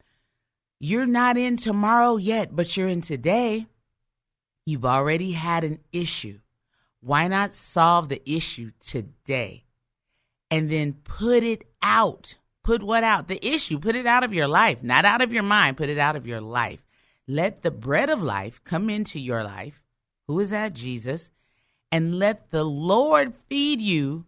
You're 0.83 1.07
not 1.07 1.37
in 1.37 1.59
tomorrow 1.59 2.17
yet, 2.17 2.57
but 2.57 2.75
you're 2.75 2.89
in 2.89 3.03
today. 3.03 3.67
You've 4.65 4.87
already 4.87 5.33
had 5.33 5.63
an 5.63 5.81
issue. 5.93 6.41
Why 7.01 7.29
not 7.29 7.53
solve 7.53 8.09
the 8.09 8.23
issue 8.31 8.73
today? 8.81 9.65
And 10.51 10.71
then 10.71 10.95
put 11.05 11.43
it 11.43 11.65
out. 11.83 12.37
Put 12.63 12.83
what 12.83 13.05
out? 13.05 13.29
The 13.29 13.47
issue. 13.47 13.79
Put 13.79 13.95
it 13.95 14.07
out 14.07 14.25
of 14.25 14.33
your 14.33 14.49
life, 14.49 14.83
not 14.83 15.05
out 15.05 15.21
of 15.21 15.35
your 15.35 15.43
mind. 15.43 15.77
Put 15.77 15.91
it 15.91 15.99
out 15.99 16.17
of 16.17 16.27
your 16.27 16.41
life. 16.41 16.81
Let 17.29 17.63
the 17.63 17.71
bread 17.71 18.09
of 18.09 18.23
life 18.23 18.61
come 18.65 18.89
into 18.89 19.21
your 19.21 19.45
life. 19.45 19.83
Who 20.29 20.41
is 20.41 20.51
that? 20.51 20.75
Jesus. 20.75 21.31
And 21.93 22.19
let 22.19 22.51
the 22.51 22.65
Lord 22.65 23.35
feed 23.49 23.81
you 23.81 24.25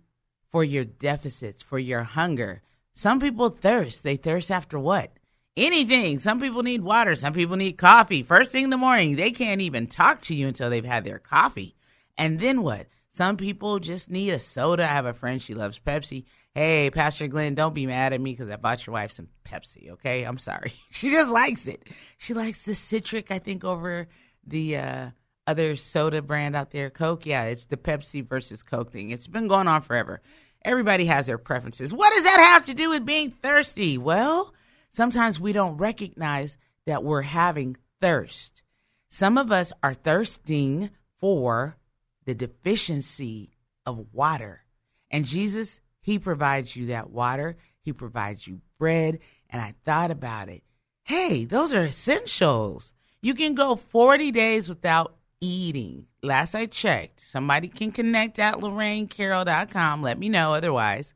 for 0.50 0.62
your 0.62 0.84
deficits, 0.84 1.62
for 1.62 1.78
your 1.78 2.02
hunger. 2.02 2.62
Some 2.92 3.20
people 3.20 3.48
thirst. 3.48 4.02
They 4.02 4.16
thirst 4.16 4.50
after 4.50 4.78
what? 4.78 5.12
Anything. 5.56 6.18
Some 6.18 6.40
people 6.40 6.62
need 6.62 6.80
water. 6.80 7.14
Some 7.14 7.34
people 7.34 7.56
need 7.56 7.76
coffee. 7.76 8.22
First 8.22 8.50
thing 8.50 8.64
in 8.64 8.70
the 8.70 8.78
morning, 8.78 9.16
they 9.16 9.30
can't 9.30 9.60
even 9.60 9.86
talk 9.86 10.22
to 10.22 10.34
you 10.34 10.48
until 10.48 10.70
they've 10.70 10.84
had 10.84 11.04
their 11.04 11.18
coffee. 11.18 11.74
And 12.16 12.40
then 12.40 12.62
what? 12.62 12.86
Some 13.14 13.36
people 13.36 13.78
just 13.78 14.10
need 14.10 14.30
a 14.30 14.38
soda. 14.38 14.84
I 14.84 14.94
have 14.94 15.04
a 15.04 15.12
friend, 15.12 15.42
she 15.42 15.52
loves 15.52 15.78
Pepsi. 15.78 16.24
Hey, 16.54 16.90
Pastor 16.90 17.28
Glenn, 17.28 17.54
don't 17.54 17.74
be 17.74 17.86
mad 17.86 18.14
at 18.14 18.20
me 18.20 18.32
because 18.32 18.48
I 18.48 18.56
bought 18.56 18.86
your 18.86 18.94
wife 18.94 19.12
some 19.12 19.28
Pepsi, 19.44 19.90
okay? 19.90 20.24
I'm 20.24 20.38
sorry. 20.38 20.72
she 20.90 21.10
just 21.10 21.30
likes 21.30 21.66
it. 21.66 21.86
She 22.16 22.32
likes 22.32 22.64
the 22.64 22.74
citric, 22.74 23.30
I 23.30 23.38
think, 23.38 23.64
over 23.64 24.08
the 24.46 24.76
uh, 24.78 25.10
other 25.46 25.76
soda 25.76 26.22
brand 26.22 26.56
out 26.56 26.70
there, 26.70 26.88
Coke. 26.88 27.26
Yeah, 27.26 27.44
it's 27.44 27.66
the 27.66 27.76
Pepsi 27.76 28.26
versus 28.26 28.62
Coke 28.62 28.90
thing. 28.90 29.10
It's 29.10 29.26
been 29.26 29.48
going 29.48 29.68
on 29.68 29.82
forever. 29.82 30.22
Everybody 30.64 31.04
has 31.06 31.26
their 31.26 31.38
preferences. 31.38 31.92
What 31.92 32.12
does 32.14 32.22
that 32.24 32.38
have 32.52 32.66
to 32.66 32.74
do 32.74 32.88
with 32.90 33.04
being 33.04 33.30
thirsty? 33.30 33.98
Well, 33.98 34.54
sometimes 34.92 35.40
we 35.40 35.52
don't 35.52 35.76
recognize 35.76 36.58
that 36.86 37.04
we're 37.04 37.22
having 37.22 37.76
thirst. 38.00 38.62
Some 39.08 39.36
of 39.38 39.52
us 39.52 39.72
are 39.82 39.94
thirsting 39.94 40.90
for 41.20 41.76
the 42.24 42.34
deficiency 42.34 43.50
of 43.84 44.06
water. 44.12 44.64
And 45.10 45.24
Jesus, 45.24 45.80
He 46.00 46.18
provides 46.18 46.74
you 46.76 46.86
that 46.86 47.10
water, 47.10 47.56
He 47.82 47.92
provides 47.92 48.46
you 48.46 48.60
bread. 48.78 49.18
And 49.50 49.60
I 49.60 49.74
thought 49.84 50.10
about 50.10 50.48
it. 50.48 50.62
Hey, 51.04 51.44
those 51.44 51.72
are 51.74 51.84
essentials. 51.84 52.94
You 53.20 53.34
can 53.34 53.54
go 53.54 53.76
40 53.76 54.30
days 54.30 54.68
without 54.68 55.16
eating. 55.40 56.06
Last 56.22 56.54
I 56.54 56.66
checked, 56.66 57.20
somebody 57.20 57.68
can 57.68 57.92
connect 57.92 58.38
at 58.38 58.56
lorrainecarroll.com. 58.56 60.02
Let 60.02 60.18
me 60.18 60.28
know 60.28 60.54
otherwise. 60.54 61.12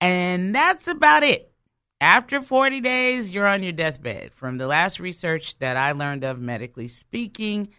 And 0.00 0.54
that's 0.54 0.88
about 0.88 1.22
it. 1.22 1.53
After 2.04 2.42
40 2.42 2.82
days, 2.82 3.32
you're 3.32 3.46
on 3.46 3.62
your 3.62 3.72
deathbed. 3.72 4.34
From 4.34 4.58
the 4.58 4.66
last 4.66 5.00
research 5.00 5.58
that 5.60 5.78
I 5.78 5.92
learned 5.92 6.22
of, 6.22 6.38
medically 6.38 6.86
speaking, 6.86 7.70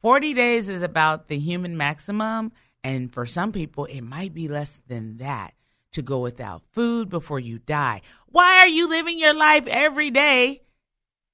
40 0.00 0.32
days 0.32 0.70
is 0.70 0.80
about 0.80 1.28
the 1.28 1.36
human 1.38 1.76
maximum. 1.76 2.52
And 2.82 3.12
for 3.12 3.26
some 3.26 3.52
people, 3.52 3.84
it 3.84 4.00
might 4.00 4.32
be 4.32 4.48
less 4.48 4.80
than 4.88 5.18
that 5.18 5.52
to 5.92 6.00
go 6.00 6.20
without 6.20 6.62
food 6.72 7.10
before 7.10 7.38
you 7.38 7.58
die. 7.58 8.00
Why 8.28 8.60
are 8.60 8.68
you 8.68 8.88
living 8.88 9.18
your 9.18 9.34
life 9.34 9.66
every 9.66 10.10
day 10.10 10.62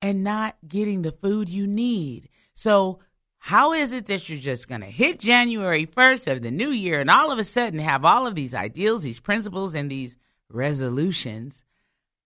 and 0.02 0.24
not 0.24 0.56
getting 0.66 1.02
the 1.02 1.12
food 1.12 1.48
you 1.48 1.68
need? 1.68 2.30
So, 2.54 2.98
how 3.38 3.74
is 3.74 3.92
it 3.92 4.06
that 4.06 4.28
you're 4.28 4.40
just 4.40 4.66
going 4.66 4.80
to 4.80 4.88
hit 4.88 5.20
January 5.20 5.86
1st 5.86 6.32
of 6.32 6.42
the 6.42 6.50
new 6.50 6.70
year 6.70 6.98
and 6.98 7.10
all 7.10 7.30
of 7.30 7.38
a 7.38 7.44
sudden 7.44 7.78
have 7.78 8.04
all 8.04 8.26
of 8.26 8.34
these 8.34 8.54
ideals, 8.54 9.02
these 9.02 9.20
principles, 9.20 9.72
and 9.72 9.88
these 9.88 10.16
resolutions 10.48 11.64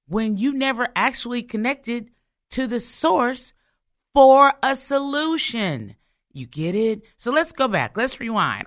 when 0.06 0.36
you 0.36 0.52
never 0.52 0.88
actually 0.94 1.42
connected 1.42 2.10
to 2.50 2.66
the 2.66 2.80
source 2.80 3.52
for 4.12 4.54
a 4.62 4.76
solution? 4.76 5.96
You 6.32 6.46
get 6.46 6.74
it? 6.74 7.02
So 7.16 7.30
let's 7.30 7.52
go 7.52 7.68
back. 7.68 7.96
Let's 7.96 8.18
rewind. 8.18 8.66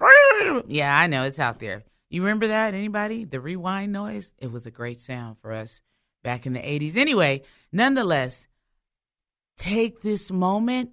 Yeah, 0.67 0.98
I 0.98 1.08
know 1.08 1.24
it's 1.24 1.39
out 1.39 1.60
there. 1.60 1.84
You 2.10 2.22
remember 2.22 2.48
that? 2.48 2.74
Anybody? 2.74 3.25
The 3.25 3.41
rewind 3.41 3.91
noise? 3.91 4.32
It 4.38 4.51
was 4.51 4.65
a 4.65 4.72
great 4.72 5.01
sound 5.01 5.38
for 5.41 5.51
us 5.51 5.82
back 6.24 6.46
in 6.46 6.53
the 6.53 6.60
80s. 6.60 6.96
Anyway, 6.96 7.41
nonetheless, 7.72 8.48
take 9.58 10.01
this 10.01 10.32
moment 10.32 10.91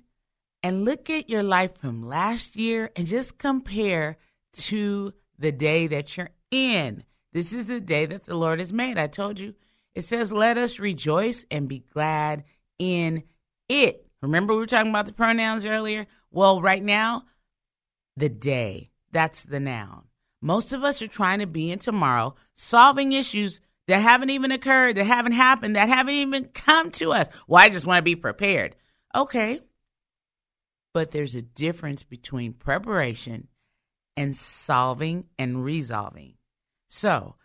and 0.63 0.85
look 0.85 1.11
at 1.11 1.31
your 1.31 1.43
life 1.43 1.77
from 1.79 2.03
last 2.03 2.57
year 2.57 2.91
and 2.97 3.07
just 3.07 3.39
compare 3.39 4.17
to 4.55 5.13
the 5.39 5.53
day 5.53 5.87
that 5.87 6.17
you're 6.17 6.31
in. 6.51 7.05
This 7.33 7.53
is 7.53 7.67
the 7.67 7.81
day 7.81 8.07
that 8.07 8.25
the 8.25 8.35
Lord 8.35 8.59
has 8.59 8.73
made. 8.73 8.99
I 8.99 9.07
told 9.07 9.39
you. 9.39 9.55
It 9.95 10.05
says, 10.05 10.33
Let 10.33 10.59
us 10.59 10.79
rejoice 10.79 11.45
and 11.51 11.69
be 11.69 11.85
glad 11.93 12.45
in 12.79 13.25
it. 13.69 14.07
Remember, 14.23 14.55
we 14.55 14.61
were 14.61 14.67
talking 14.67 14.91
about 14.91 15.07
the 15.07 15.13
pronouns 15.13 15.65
earlier? 15.65 16.07
Well, 16.31 16.61
right 16.61 16.83
now, 16.83 17.25
the 18.17 18.29
day, 18.29 18.91
that's 19.13 19.43
the 19.43 19.61
noun. 19.61 20.05
Most 20.41 20.73
of 20.73 20.85
us 20.85 21.01
are 21.03 21.09
trying 21.09 21.39
to 21.39 21.47
be 21.47 21.71
in 21.71 21.79
tomorrow, 21.79 22.35
solving 22.55 23.13
issues 23.13 23.61
that 23.87 24.01
haven't 24.01 24.31
even 24.31 24.51
occurred, 24.51 24.97
that 24.97 25.05
haven't 25.05 25.33
happened, 25.33 25.77
that 25.77 25.89
haven't 25.89 26.15
even 26.15 26.47
come 26.47 26.91
to 26.93 27.13
us. 27.13 27.29
Well, 27.47 27.63
I 27.63 27.69
just 27.69 27.87
want 27.87 27.99
to 27.99 28.03
be 28.03 28.17
prepared. 28.17 28.77
Okay. 29.15 29.61
But 30.93 31.11
there's 31.11 31.35
a 31.35 31.43
difference 31.43 32.03
between 32.03 32.53
preparation 32.53 33.49
and 34.17 34.35
solving 34.35 35.25
and 35.39 35.65
resolving. 35.65 36.35
So, 36.89 37.37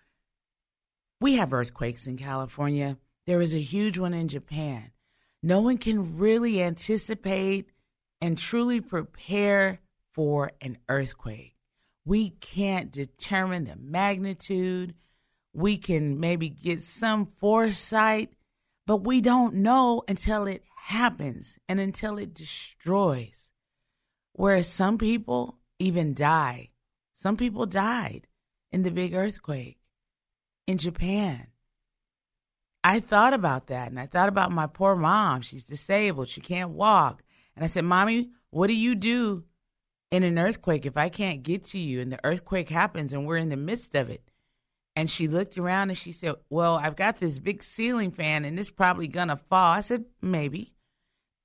we 1.21 1.35
have 1.35 1.53
earthquakes 1.53 2.07
in 2.07 2.17
California. 2.17 2.97
There 3.25 3.41
is 3.41 3.53
a 3.53 3.59
huge 3.59 3.97
one 3.97 4.13
in 4.13 4.27
Japan. 4.27 4.91
No 5.43 5.59
one 5.59 5.77
can 5.77 6.17
really 6.17 6.61
anticipate 6.61 7.71
and 8.21 8.37
truly 8.37 8.81
prepare 8.81 9.79
for 10.13 10.51
an 10.61 10.77
earthquake. 10.87 11.55
We 12.05 12.31
can't 12.31 12.91
determine 12.91 13.65
the 13.65 13.75
magnitude. 13.75 14.95
We 15.53 15.77
can 15.77 16.19
maybe 16.19 16.49
get 16.49 16.81
some 16.81 17.27
foresight, 17.39 18.33
but 18.87 19.03
we 19.03 19.21
don't 19.21 19.55
know 19.55 20.03
until 20.07 20.47
it 20.47 20.63
happens 20.75 21.57
and 21.67 21.79
until 21.79 22.17
it 22.17 22.33
destroys. 22.33 23.51
Whereas 24.33 24.67
some 24.67 24.97
people 24.97 25.59
even 25.79 26.13
die. 26.13 26.71
Some 27.15 27.37
people 27.37 27.65
died 27.65 28.27
in 28.71 28.83
the 28.83 28.91
big 28.91 29.13
earthquake 29.13 29.78
in 30.69 30.77
Japan. 30.77 31.47
I 32.83 32.99
thought 32.99 33.33
about 33.33 33.67
that 33.67 33.89
and 33.89 33.99
I 33.99 34.05
thought 34.05 34.29
about 34.29 34.51
my 34.51 34.67
poor 34.67 34.95
mom. 34.95 35.41
She's 35.41 35.65
disabled, 35.65 36.29
she 36.29 36.41
can't 36.41 36.69
walk. 36.69 37.23
And 37.55 37.65
I 37.65 37.67
said, 37.67 37.85
Mommy, 37.85 38.29
what 38.51 38.67
do 38.67 38.73
you 38.73 38.93
do 38.93 39.45
in 40.11 40.21
an 40.21 40.37
earthquake 40.37 40.85
if 40.85 40.95
I 40.95 41.09
can't 41.09 41.41
get 41.41 41.63
to 41.65 41.79
you 41.79 42.01
and 42.01 42.11
the 42.11 42.23
earthquake 42.23 42.69
happens 42.69 43.11
and 43.11 43.25
we're 43.25 43.37
in 43.37 43.49
the 43.49 43.57
midst 43.57 43.95
of 43.95 44.11
it? 44.11 44.29
And 44.95 45.09
she 45.09 45.27
looked 45.27 45.57
around 45.57 45.89
and 45.89 45.97
she 45.97 46.11
said, 46.11 46.35
Well, 46.51 46.75
I've 46.75 46.95
got 46.95 47.17
this 47.17 47.39
big 47.39 47.63
ceiling 47.63 48.11
fan 48.11 48.45
and 48.45 48.59
it's 48.59 48.69
probably 48.69 49.07
gonna 49.07 49.37
fall. 49.37 49.73
I 49.73 49.81
said, 49.81 50.05
Maybe. 50.21 50.75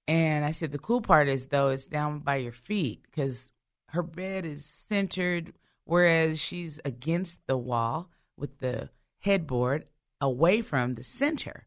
And 0.06 0.44
I 0.44 0.52
said, 0.52 0.70
The 0.70 0.78
cool 0.78 1.00
part 1.00 1.28
is, 1.28 1.46
though, 1.46 1.68
it's 1.68 1.86
down 1.86 2.18
by 2.18 2.36
your 2.36 2.52
feet 2.52 3.04
because 3.04 3.52
her 3.88 4.02
bed 4.02 4.44
is 4.44 4.66
centered, 4.66 5.54
whereas 5.84 6.38
she's 6.38 6.78
against 6.84 7.46
the 7.46 7.56
wall 7.56 8.10
with 8.36 8.58
the 8.58 8.90
headboard 9.24 9.86
away 10.20 10.60
from 10.60 10.94
the 10.94 11.02
center. 11.02 11.66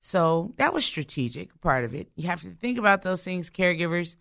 So 0.00 0.54
that 0.56 0.74
was 0.74 0.84
strategic 0.84 1.60
part 1.60 1.84
of 1.84 1.94
it. 1.94 2.08
You 2.16 2.28
have 2.28 2.42
to 2.42 2.50
think 2.50 2.78
about 2.78 3.02
those 3.02 3.22
things, 3.22 3.48
caregivers. 3.48 4.16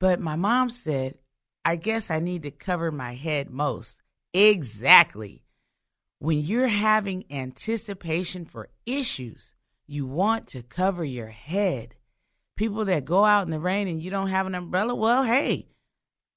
But 0.00 0.18
my 0.18 0.36
mom 0.36 0.70
said, 0.70 1.18
I 1.64 1.76
guess 1.76 2.10
I 2.10 2.20
need 2.20 2.42
to 2.42 2.50
cover 2.50 2.90
my 2.90 3.14
head 3.14 3.50
most. 3.50 4.02
Exactly. 4.32 5.42
When 6.18 6.40
you're 6.40 6.68
having 6.68 7.24
anticipation 7.30 8.46
for 8.46 8.70
issues, 8.86 9.52
you 9.86 10.06
want 10.06 10.46
to 10.48 10.62
cover 10.62 11.04
your 11.04 11.28
head. 11.28 11.94
People 12.56 12.86
that 12.86 13.04
go 13.04 13.24
out 13.24 13.44
in 13.44 13.50
the 13.50 13.60
rain 13.60 13.88
and 13.88 14.02
you 14.02 14.10
don't 14.10 14.28
have 14.28 14.46
an 14.46 14.54
umbrella, 14.54 14.94
well, 14.94 15.22
hey, 15.22 15.68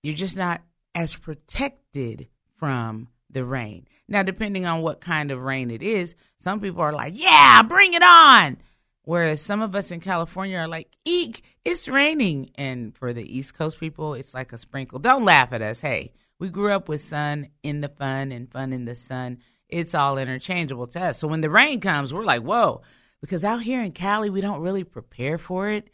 you're 0.04 0.16
just 0.16 0.36
not 0.36 0.62
as 0.94 1.16
protected 1.16 2.28
from 2.58 3.08
the 3.30 3.44
rain. 3.44 3.88
Now, 4.08 4.24
depending 4.24 4.66
on 4.66 4.82
what 4.82 5.02
kind 5.02 5.32
of 5.32 5.44
rain 5.44 5.72
it 5.72 5.84
is, 5.84 6.16
some 6.40 6.60
people 6.60 6.82
are 6.82 6.94
like, 6.94 7.14
yeah, 7.16 7.62
bring 7.64 7.94
it 7.94 8.04
on. 8.04 8.58
Whereas 9.04 9.42
some 9.42 9.62
of 9.62 9.74
us 9.76 9.92
in 9.92 10.02
California 10.02 10.58
are 10.58 10.68
like, 10.68 10.90
eek, 11.06 11.42
it's 11.64 11.88
raining. 11.88 12.52
And 12.56 12.96
for 12.96 13.14
the 13.14 13.38
East 13.38 13.54
Coast 13.54 13.80
people, 13.80 14.14
it's 14.14 14.34
like 14.34 14.52
a 14.52 14.58
sprinkle. 14.58 15.00
Don't 15.00 15.26
laugh 15.26 15.54
at 15.54 15.62
us. 15.62 15.80
Hey, 15.80 16.12
we 16.40 16.50
grew 16.50 16.72
up 16.72 16.90
with 16.90 17.02
sun 17.02 17.50
in 17.64 17.82
the 17.82 17.88
fun 17.88 18.32
and 18.32 18.52
fun 18.52 18.74
in 18.74 18.86
the 18.86 18.96
sun. 18.96 19.40
It's 19.70 19.96
all 19.96 20.18
interchangeable 20.18 20.88
to 20.88 21.02
us. 21.02 21.20
So 21.20 21.28
when 21.28 21.42
the 21.42 21.50
rain 21.50 21.80
comes, 21.80 22.14
we're 22.14 22.24
like, 22.24 22.44
whoa, 22.44 22.82
because 23.22 23.44
out 23.44 23.64
here 23.64 23.82
in 23.82 23.92
Cali, 23.92 24.30
we 24.30 24.42
don't 24.42 24.62
really 24.62 24.84
prepare 24.84 25.38
for 25.38 25.70
it. 25.70 25.90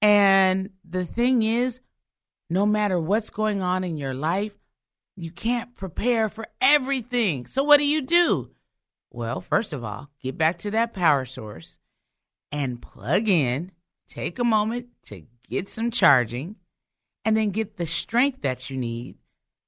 And 0.00 0.70
the 0.88 1.04
thing 1.04 1.42
is, 1.42 1.80
no 2.50 2.66
matter 2.66 3.00
what's 3.00 3.30
going 3.30 3.62
on 3.62 3.84
in 3.84 3.96
your 3.96 4.14
life, 4.14 4.52
you 5.16 5.30
can't 5.30 5.74
prepare 5.74 6.28
for 6.28 6.46
everything. 6.60 7.46
So 7.46 7.62
what 7.62 7.78
do 7.78 7.84
you 7.84 8.02
do? 8.02 8.50
Well, 9.10 9.40
first 9.40 9.72
of 9.72 9.84
all, 9.84 10.10
get 10.22 10.36
back 10.36 10.58
to 10.60 10.70
that 10.72 10.92
power 10.92 11.24
source 11.24 11.78
and 12.50 12.82
plug 12.82 13.28
in. 13.28 13.70
Take 14.08 14.38
a 14.38 14.44
moment 14.44 14.88
to 15.04 15.24
get 15.48 15.68
some 15.68 15.90
charging 15.90 16.56
and 17.24 17.36
then 17.36 17.50
get 17.50 17.76
the 17.76 17.86
strength 17.86 18.42
that 18.42 18.68
you 18.70 18.76
need, 18.76 19.16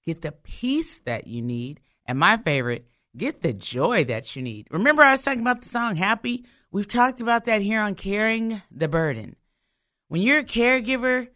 get 0.04 0.22
the 0.22 0.32
peace 0.32 0.98
that 1.04 1.26
you 1.26 1.40
need, 1.42 1.80
and 2.04 2.18
my 2.18 2.36
favorite, 2.36 2.86
get 3.16 3.40
the 3.40 3.52
joy 3.52 4.04
that 4.04 4.36
you 4.36 4.42
need. 4.42 4.68
Remember, 4.70 5.02
I 5.02 5.12
was 5.12 5.22
talking 5.22 5.40
about 5.40 5.62
the 5.62 5.68
song 5.68 5.96
Happy? 5.96 6.44
We've 6.70 6.88
talked 6.88 7.20
about 7.20 7.46
that 7.46 7.62
here 7.62 7.80
on 7.80 7.94
Carrying 7.94 8.60
the 8.70 8.88
Burden. 8.88 9.36
When 10.08 10.20
you're 10.20 10.40
a 10.40 10.44
caregiver, 10.44 11.28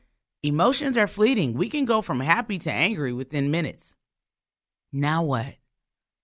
emotions 0.43 0.97
are 0.97 1.07
fleeting. 1.07 1.55
We 1.55 1.69
can 1.69 1.85
go 1.85 2.03
from 2.03 2.21
happy 2.21 2.59
to 2.59 2.73
angry 2.73 3.13
within 3.13 3.51
minutes. 3.51 3.95
Now 4.93 5.23
what? 5.23 5.57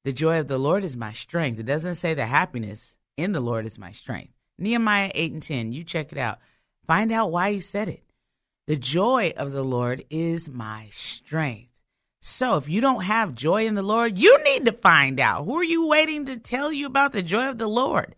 The 0.04 0.12
joy 0.12 0.38
of 0.38 0.48
the 0.48 0.58
Lord 0.58 0.84
is 0.84 0.96
my 0.96 1.12
strength. 1.12 1.58
It 1.58 1.66
doesn't 1.66 1.96
say 1.96 2.14
the 2.14 2.26
happiness 2.26 2.96
in 3.16 3.32
the 3.32 3.40
Lord 3.40 3.66
is 3.66 3.78
my 3.78 3.92
strength. 3.92 4.32
Nehemiah 4.58 5.10
8 5.14 5.32
and 5.32 5.42
10, 5.42 5.72
you 5.72 5.84
check 5.84 6.12
it 6.12 6.18
out. 6.18 6.38
Find 6.86 7.12
out 7.12 7.32
why 7.32 7.52
he 7.52 7.60
said 7.60 7.88
it. 7.88 8.02
The 8.66 8.76
joy 8.76 9.32
of 9.36 9.52
the 9.52 9.62
Lord 9.62 10.04
is 10.10 10.48
my 10.48 10.88
strength. 10.92 11.70
So 12.20 12.56
if 12.56 12.68
you 12.68 12.80
don't 12.80 13.04
have 13.04 13.34
joy 13.34 13.66
in 13.66 13.74
the 13.74 13.82
Lord, 13.82 14.18
you 14.18 14.42
need 14.42 14.64
to 14.64 14.72
find 14.72 15.20
out. 15.20 15.44
Who 15.44 15.58
are 15.58 15.64
you 15.64 15.86
waiting 15.86 16.24
to 16.26 16.36
tell 16.36 16.72
you 16.72 16.86
about 16.86 17.12
the 17.12 17.22
joy 17.22 17.48
of 17.48 17.58
the 17.58 17.68
Lord? 17.68 18.16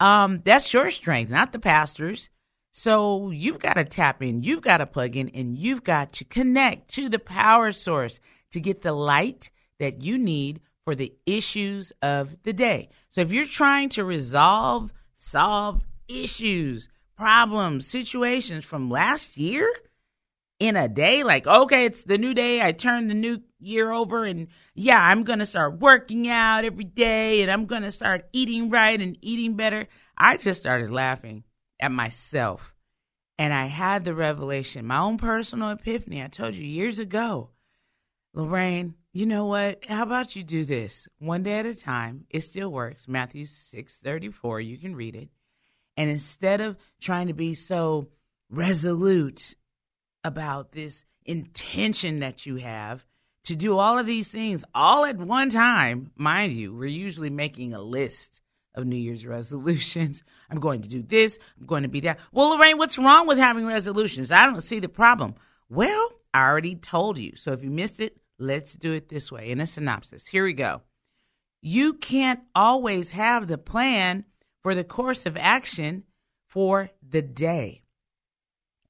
Um, 0.00 0.40
that's 0.44 0.72
your 0.72 0.90
strength, 0.90 1.30
not 1.30 1.52
the 1.52 1.58
pastor's. 1.58 2.30
So 2.72 3.30
you've 3.30 3.58
got 3.58 3.74
to 3.74 3.84
tap 3.84 4.22
in, 4.22 4.42
you've 4.42 4.62
got 4.62 4.78
to 4.78 4.86
plug 4.86 5.16
in, 5.16 5.28
and 5.30 5.58
you've 5.58 5.84
got 5.84 6.12
to 6.14 6.24
connect 6.24 6.88
to 6.94 7.10
the 7.10 7.18
power 7.18 7.72
source 7.72 8.18
to 8.52 8.60
get 8.60 8.80
the 8.80 8.92
light 8.92 9.50
that 9.78 10.02
you 10.02 10.18
need 10.18 10.60
for 10.84 10.94
the 10.94 11.12
issues 11.26 11.92
of 12.02 12.42
the 12.42 12.52
day. 12.52 12.88
So 13.10 13.20
if 13.20 13.30
you're 13.30 13.46
trying 13.46 13.88
to 13.90 14.04
resolve, 14.04 14.92
solve 15.16 15.82
issues, 16.08 16.88
problems, 17.16 17.86
situations 17.86 18.64
from 18.64 18.90
last 18.90 19.36
year 19.36 19.72
in 20.58 20.76
a 20.76 20.88
day, 20.88 21.22
like, 21.22 21.46
okay, 21.46 21.86
it's 21.86 22.04
the 22.04 22.18
new 22.18 22.34
day, 22.34 22.62
I 22.62 22.72
turn 22.72 23.08
the 23.08 23.14
new 23.14 23.42
year 23.58 23.92
over, 23.92 24.24
and 24.24 24.48
yeah, 24.74 25.00
I'm 25.00 25.24
to 25.38 25.46
start 25.46 25.78
working 25.78 26.28
out 26.28 26.64
every 26.64 26.84
day, 26.84 27.42
and 27.42 27.50
I'm 27.50 27.66
to 27.82 27.92
start 27.92 28.28
eating 28.32 28.70
right 28.70 29.00
and 29.00 29.16
eating 29.20 29.56
better. 29.56 29.88
I 30.16 30.36
just 30.36 30.60
started 30.60 30.90
laughing 30.90 31.44
at 31.80 31.92
myself. 31.92 32.74
And 33.38 33.52
I 33.52 33.66
had 33.66 34.04
the 34.04 34.14
revelation, 34.14 34.86
my 34.86 34.98
own 34.98 35.16
personal 35.16 35.70
epiphany. 35.70 36.22
I 36.22 36.28
told 36.28 36.54
you 36.54 36.64
years 36.64 36.98
ago, 36.98 37.50
Lorraine, 38.34 38.94
you 39.12 39.26
know 39.26 39.46
what? 39.46 39.84
How 39.84 40.02
about 40.02 40.36
you 40.36 40.42
do 40.42 40.64
this 40.64 41.06
one 41.18 41.42
day 41.42 41.58
at 41.58 41.66
a 41.66 41.74
time? 41.74 42.24
It 42.30 42.40
still 42.40 42.70
works. 42.70 43.06
Matthew 43.06 43.46
6 43.46 43.94
34, 44.02 44.60
you 44.60 44.78
can 44.78 44.96
read 44.96 45.14
it. 45.14 45.28
And 45.96 46.10
instead 46.10 46.60
of 46.60 46.76
trying 47.00 47.26
to 47.26 47.34
be 47.34 47.54
so 47.54 48.08
resolute 48.50 49.54
about 50.24 50.72
this 50.72 51.04
intention 51.24 52.20
that 52.20 52.46
you 52.46 52.56
have 52.56 53.04
to 53.44 53.56
do 53.56 53.76
all 53.76 53.98
of 53.98 54.06
these 54.06 54.28
things 54.28 54.64
all 54.74 55.04
at 55.04 55.18
one 55.18 55.50
time, 55.50 56.10
mind 56.16 56.52
you, 56.52 56.74
we're 56.74 56.86
usually 56.86 57.30
making 57.30 57.74
a 57.74 57.82
list 57.82 58.40
of 58.74 58.86
New 58.86 58.96
Year's 58.96 59.26
resolutions. 59.26 60.22
I'm 60.48 60.60
going 60.60 60.80
to 60.82 60.88
do 60.88 61.02
this. 61.02 61.38
I'm 61.60 61.66
going 61.66 61.82
to 61.82 61.88
be 61.88 62.00
that. 62.00 62.18
Well, 62.32 62.56
Lorraine, 62.56 62.78
what's 62.78 62.98
wrong 62.98 63.26
with 63.26 63.36
having 63.36 63.66
resolutions? 63.66 64.30
I 64.30 64.46
don't 64.46 64.62
see 64.62 64.78
the 64.78 64.88
problem. 64.88 65.34
Well, 65.68 66.12
I 66.32 66.48
already 66.48 66.76
told 66.76 67.18
you. 67.18 67.36
So 67.36 67.52
if 67.52 67.62
you 67.62 67.70
missed 67.70 68.00
it, 68.00 68.16
let's 68.42 68.74
do 68.74 68.92
it 68.92 69.08
this 69.08 69.30
way 69.30 69.50
in 69.50 69.60
a 69.60 69.66
synopsis. 69.66 70.26
Here 70.26 70.44
we 70.44 70.52
go. 70.52 70.82
You 71.62 71.94
can't 71.94 72.40
always 72.54 73.10
have 73.10 73.46
the 73.46 73.58
plan 73.58 74.24
for 74.62 74.74
the 74.74 74.84
course 74.84 75.26
of 75.26 75.36
action 75.36 76.04
for 76.48 76.90
the 77.08 77.22
day. 77.22 77.82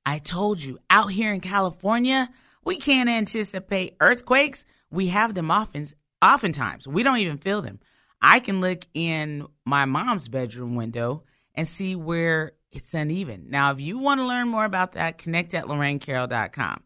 I 0.04 0.18
told 0.18 0.62
you, 0.62 0.78
out 0.90 1.12
here 1.12 1.32
in 1.32 1.40
California, 1.40 2.30
we 2.64 2.76
can't 2.76 3.08
anticipate 3.08 3.96
earthquakes. 4.00 4.64
We 4.90 5.08
have 5.08 5.34
them 5.34 5.50
often, 5.50 5.86
oftentimes. 6.22 6.88
We 6.88 7.02
don't 7.02 7.18
even 7.18 7.36
feel 7.36 7.62
them. 7.62 7.78
I 8.20 8.40
can 8.40 8.60
look 8.60 8.86
in 8.94 9.46
my 9.64 9.84
mom's 9.84 10.28
bedroom 10.28 10.74
window 10.74 11.24
and 11.54 11.68
see 11.68 11.94
where 11.94 12.52
it's 12.70 12.94
uneven. 12.94 13.46
Now, 13.50 13.70
if 13.72 13.80
you 13.80 13.98
want 13.98 14.20
to 14.20 14.26
learn 14.26 14.48
more 14.48 14.64
about 14.64 14.92
that, 14.92 15.18
connect 15.18 15.54
at 15.54 15.66
lorrainecarroll.com. 15.66 16.82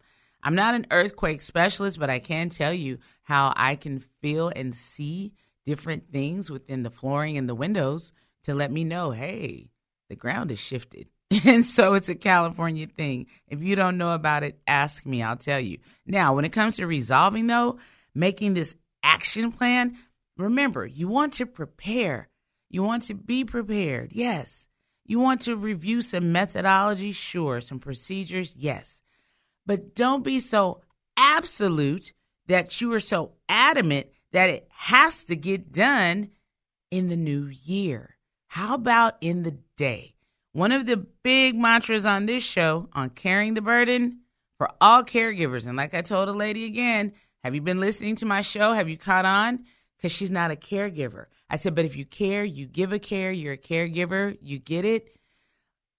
I'm 0.47 0.55
not 0.55 0.75
an 0.75 0.87
earthquake 0.91 1.43
specialist, 1.43 1.99
but 1.99 2.09
I 2.09 2.21
can 2.21 2.49
tell 2.49 2.73
you 2.73 2.99
how 3.25 3.53
I 3.57 3.75
can 3.75 4.05
feel 4.23 4.51
and 4.55 4.75
see 4.75 5.33
different 5.67 6.11
things 6.13 6.49
within 6.49 6.83
the 6.83 6.91
flooring 6.91 7.37
and 7.37 7.49
the 7.49 7.55
windows 7.55 8.13
to 8.45 8.55
let 8.55 8.71
me 8.71 8.85
know, 8.85 9.11
hey, 9.11 9.71
the 10.09 10.17
ground 10.17 10.53
is 10.53 10.61
shifted. 10.61 11.09
and 11.45 11.65
so 11.65 11.95
it's 11.95 12.09
a 12.09 12.15
California 12.15 12.87
thing. 12.87 13.27
If 13.49 13.63
you 13.63 13.75
don't 13.75 13.99
know 13.99 14.13
about 14.13 14.45
it, 14.45 14.61
ask 14.67 15.05
me, 15.05 15.23
I'll 15.23 15.37
tell 15.37 15.59
you. 15.59 15.79
Now, 16.07 16.35
when 16.35 16.45
it 16.45 16.53
comes 16.53 16.77
to 16.77 16.87
resolving, 16.87 17.49
though, 17.49 17.79
making 18.15 18.55
this 18.55 18.75
action 19.03 19.51
plan, 19.51 19.97
Remember, 20.37 20.85
you 20.85 21.09
want 21.09 21.35
to 21.35 21.47
prepare. 21.47 22.29
You 22.69 22.83
want 22.83 23.05
to 23.05 23.15
be 23.15 23.45
prepared. 23.45 24.13
Yes. 24.13 24.67
You 25.07 25.19
want 25.19 25.43
to 25.43 25.57
review 25.57 26.03
some 26.03 26.33
methodology? 26.33 27.13
Sure. 27.13 27.61
Some 27.61 27.79
procedures? 27.79 28.55
Yes. 28.57 29.01
But 29.67 29.95
don't 29.95 30.25
be 30.25 30.41
so 30.41 30.81
absolute 31.17 32.13
that 32.47 32.81
you 32.81 32.93
are 32.93 33.01
so 33.01 33.33
adamant 33.49 34.07
that 34.33 34.51
it 34.51 34.69
has 34.71 35.25
to 35.25 35.37
get 35.37 35.73
done 35.73 36.31
in 36.91 37.09
the 37.09 37.17
new 37.17 37.47
year. 37.65 38.17
How 38.49 38.75
about 38.75 39.17
in 39.21 39.43
the 39.43 39.59
day? 39.77 40.15
One 40.53 40.73
of 40.73 40.87
the 40.87 40.97
big 40.97 41.57
mantras 41.57 42.07
on 42.07 42.27
this 42.27 42.45
show 42.45 42.89
on 42.93 43.11
carrying 43.11 43.55
the 43.55 43.61
burden 43.61 44.21
for 44.57 44.71
all 44.81 45.03
caregivers. 45.03 45.67
And 45.67 45.77
like 45.77 45.93
I 45.93 46.03
told 46.03 46.29
a 46.29 46.33
lady 46.33 46.65
again, 46.65 47.13
have 47.45 47.55
you 47.55 47.61
been 47.61 47.81
listening 47.81 48.17
to 48.17 48.27
my 48.27 48.43
show? 48.43 48.73
Have 48.73 48.89
you 48.89 48.97
caught 48.97 49.25
on? 49.25 49.65
because 49.97 50.13
she's 50.13 50.31
not 50.31 50.51
a 50.51 50.57
caregiver. 50.57 51.27
I 51.49 51.57
said, 51.57 51.75
but 51.75 51.85
if 51.85 51.97
you 51.97 52.05
care, 52.05 52.45
you 52.45 52.67
give 52.67 52.93
a 52.93 52.99
care, 52.99 53.33
you're 53.33 53.55
a 53.55 53.59
caregiver, 53.59 54.37
you 54.41 54.59
get 54.59 54.85
it. 54.85 55.09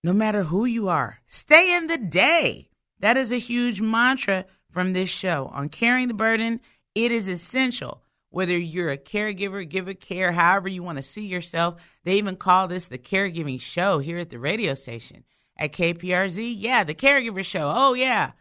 No 0.04 0.14
matter 0.14 0.44
who 0.44 0.66
you 0.66 0.88
are, 0.88 1.20
stay 1.28 1.76
in 1.76 1.88
the 1.88 1.98
day. 1.98 2.70
That 3.00 3.18
is 3.18 3.32
a 3.32 3.40
huge 3.40 3.82
mantra 3.82 4.46
from 4.72 4.94
this 4.94 5.10
show. 5.10 5.50
On 5.54 5.70
carrying 5.70 6.08
the 6.08 6.14
burden, 6.14 6.62
it 6.96 7.12
is 7.12 7.28
essential. 7.28 8.04
Whether 8.30 8.58
you're 8.58 8.92
a 8.92 8.98
caregiver, 8.98 9.68
give 9.68 9.88
a 9.88 9.94
care, 9.94 10.32
however 10.32 10.68
you 10.68 10.84
want 10.84 10.98
to 10.98 11.04
see 11.04 11.26
yourself. 11.26 11.76
They 12.04 12.16
even 12.18 12.36
call 12.36 12.68
this 12.68 12.86
the 12.86 12.98
caregiving 12.98 13.60
show 13.60 14.00
here 14.00 14.18
at 14.18 14.30
the 14.30 14.40
radio 14.40 14.74
station 14.74 15.24
at 15.58 15.72
KPRZ. 15.72 16.54
Yeah, 16.56 16.84
the 16.84 16.96
caregiver 16.96 17.44
show. 17.44 17.72
Oh, 17.74 17.94
yeah. 17.94 18.32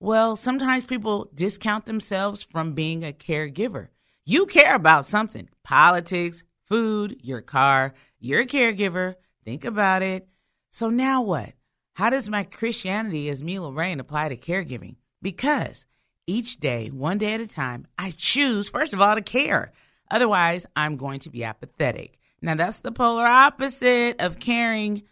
Well, 0.00 0.36
sometimes 0.36 0.84
people 0.84 1.30
discount 1.32 1.86
themselves 1.86 2.42
from 2.42 2.72
being 2.72 3.04
a 3.04 3.12
caregiver. 3.12 3.88
You 4.24 4.46
care 4.46 4.74
about 4.74 5.06
something 5.06 5.48
politics, 5.62 6.42
food, 6.66 7.18
your 7.22 7.40
car, 7.40 7.94
you're 8.18 8.40
a 8.40 8.46
caregiver. 8.46 9.14
Think 9.44 9.64
about 9.64 10.02
it. 10.02 10.28
So 10.70 10.90
now 10.90 11.22
what? 11.22 11.52
How 11.94 12.10
does 12.10 12.28
my 12.28 12.44
Christianity 12.44 13.28
as 13.28 13.42
me, 13.42 13.58
Lorraine, 13.58 14.00
apply 14.00 14.28
to 14.28 14.36
caregiving? 14.36 14.96
Because 15.20 15.86
each 16.26 16.58
day, 16.58 16.88
one 16.88 17.18
day 17.18 17.34
at 17.34 17.40
a 17.40 17.46
time, 17.46 17.86
I 17.98 18.12
choose, 18.16 18.68
first 18.68 18.92
of 18.92 19.00
all, 19.00 19.14
to 19.14 19.22
care. 19.22 19.72
Otherwise, 20.10 20.66
I'm 20.74 20.96
going 20.96 21.20
to 21.20 21.30
be 21.30 21.44
apathetic. 21.44 22.18
Now, 22.40 22.54
that's 22.54 22.80
the 22.80 22.92
polar 22.92 23.26
opposite 23.26 24.20
of 24.20 24.38
caring. 24.38 25.02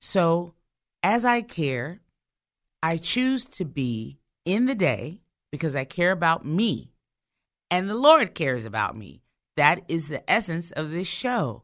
So, 0.00 0.54
as 1.02 1.24
I 1.24 1.42
care, 1.42 2.00
I 2.82 2.96
choose 2.96 3.44
to 3.46 3.64
be 3.64 4.18
in 4.44 4.66
the 4.66 4.74
day 4.74 5.20
because 5.50 5.74
I 5.74 5.84
care 5.84 6.12
about 6.12 6.44
me 6.44 6.92
and 7.70 7.88
the 7.88 7.94
Lord 7.94 8.34
cares 8.34 8.64
about 8.64 8.96
me. 8.96 9.22
That 9.56 9.82
is 9.88 10.08
the 10.08 10.28
essence 10.30 10.70
of 10.70 10.90
this 10.90 11.08
show. 11.08 11.62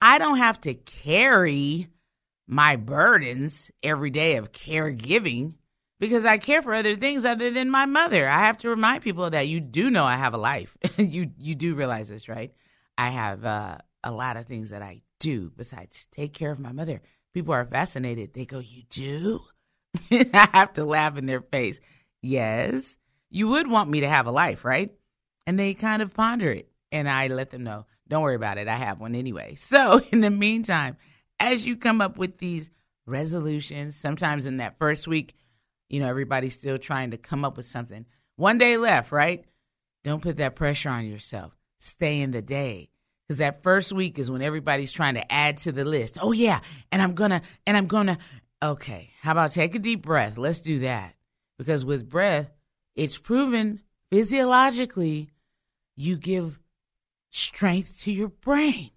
I 0.00 0.18
don't 0.18 0.38
have 0.38 0.60
to 0.62 0.74
carry 0.74 1.88
my 2.52 2.76
burdens 2.76 3.70
every 3.82 4.10
day 4.10 4.36
of 4.36 4.52
caregiving 4.52 5.54
because 5.98 6.26
I 6.26 6.36
care 6.36 6.60
for 6.60 6.74
other 6.74 6.96
things 6.96 7.24
other 7.24 7.50
than 7.50 7.70
my 7.70 7.86
mother. 7.86 8.28
I 8.28 8.40
have 8.40 8.58
to 8.58 8.68
remind 8.68 9.02
people 9.02 9.30
that 9.30 9.48
you 9.48 9.58
do 9.58 9.88
know 9.88 10.04
I 10.04 10.16
have 10.16 10.34
a 10.34 10.38
life. 10.38 10.76
you 10.98 11.30
you 11.38 11.54
do 11.54 11.74
realize 11.74 12.10
this, 12.10 12.28
right? 12.28 12.52
I 12.98 13.08
have 13.08 13.46
uh, 13.46 13.78
a 14.04 14.12
lot 14.12 14.36
of 14.36 14.44
things 14.44 14.68
that 14.68 14.82
I 14.82 15.00
do 15.18 15.50
besides 15.56 16.06
take 16.12 16.34
care 16.34 16.50
of 16.50 16.60
my 16.60 16.72
mother. 16.72 17.00
People 17.32 17.54
are 17.54 17.64
fascinated. 17.64 18.34
They 18.34 18.44
go, 18.44 18.58
"You 18.58 18.82
do?" 18.90 19.40
I 20.10 20.48
have 20.52 20.74
to 20.74 20.84
laugh 20.84 21.16
in 21.16 21.24
their 21.24 21.40
face. 21.40 21.80
Yes, 22.20 22.98
you 23.30 23.48
would 23.48 23.66
want 23.66 23.88
me 23.88 24.00
to 24.00 24.08
have 24.08 24.26
a 24.26 24.30
life, 24.30 24.62
right? 24.62 24.90
And 25.46 25.58
they 25.58 25.72
kind 25.72 26.02
of 26.02 26.12
ponder 26.12 26.50
it, 26.50 26.70
and 26.92 27.08
I 27.08 27.28
let 27.28 27.48
them 27.48 27.64
know, 27.64 27.86
"Don't 28.08 28.22
worry 28.22 28.36
about 28.36 28.58
it. 28.58 28.68
I 28.68 28.76
have 28.76 29.00
one 29.00 29.14
anyway." 29.14 29.54
So, 29.58 30.02
in 30.12 30.20
the 30.20 30.28
meantime, 30.28 30.98
as 31.42 31.66
you 31.66 31.76
come 31.76 32.00
up 32.00 32.16
with 32.16 32.38
these 32.38 32.70
resolutions, 33.04 33.96
sometimes 33.96 34.46
in 34.46 34.58
that 34.58 34.78
first 34.78 35.08
week, 35.08 35.34
you 35.88 35.98
know, 35.98 36.06
everybody's 36.06 36.54
still 36.54 36.78
trying 36.78 37.10
to 37.10 37.16
come 37.16 37.44
up 37.44 37.56
with 37.56 37.66
something. 37.66 38.06
One 38.36 38.58
day 38.58 38.76
left, 38.76 39.10
right? 39.10 39.44
Don't 40.04 40.22
put 40.22 40.36
that 40.36 40.54
pressure 40.54 40.88
on 40.88 41.04
yourself. 41.04 41.56
Stay 41.80 42.20
in 42.20 42.30
the 42.30 42.42
day. 42.42 42.90
Because 43.26 43.38
that 43.38 43.62
first 43.62 43.92
week 43.92 44.18
is 44.18 44.30
when 44.30 44.40
everybody's 44.40 44.92
trying 44.92 45.14
to 45.14 45.32
add 45.32 45.58
to 45.58 45.72
the 45.72 45.84
list. 45.84 46.16
Oh, 46.20 46.32
yeah. 46.32 46.60
And 46.92 47.02
I'm 47.02 47.14
going 47.14 47.30
to, 47.30 47.42
and 47.66 47.76
I'm 47.76 47.86
going 47.86 48.06
to. 48.06 48.18
Okay. 48.62 49.10
How 49.20 49.32
about 49.32 49.52
take 49.52 49.74
a 49.74 49.80
deep 49.80 50.02
breath? 50.02 50.38
Let's 50.38 50.60
do 50.60 50.80
that. 50.80 51.14
Because 51.58 51.84
with 51.84 52.08
breath, 52.08 52.50
it's 52.94 53.18
proven 53.18 53.80
physiologically 54.10 55.30
you 55.96 56.16
give 56.16 56.60
strength 57.30 58.02
to 58.02 58.12
your 58.12 58.28
brain. 58.28 58.90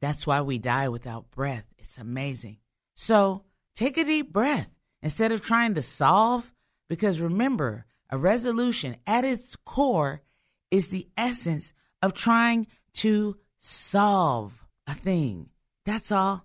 That's 0.00 0.26
why 0.26 0.40
we 0.40 0.58
die 0.58 0.88
without 0.88 1.30
breath. 1.30 1.64
It's 1.78 1.98
amazing. 1.98 2.58
So 2.94 3.44
take 3.74 3.96
a 3.96 4.04
deep 4.04 4.32
breath 4.32 4.68
instead 5.02 5.32
of 5.32 5.40
trying 5.40 5.74
to 5.74 5.82
solve. 5.82 6.52
Because 6.88 7.20
remember, 7.20 7.84
a 8.10 8.16
resolution 8.16 8.96
at 9.06 9.24
its 9.24 9.56
core 9.56 10.22
is 10.70 10.88
the 10.88 11.08
essence 11.16 11.72
of 12.02 12.14
trying 12.14 12.66
to 12.94 13.36
solve 13.58 14.64
a 14.86 14.94
thing. 14.94 15.50
That's 15.84 16.12
all. 16.12 16.44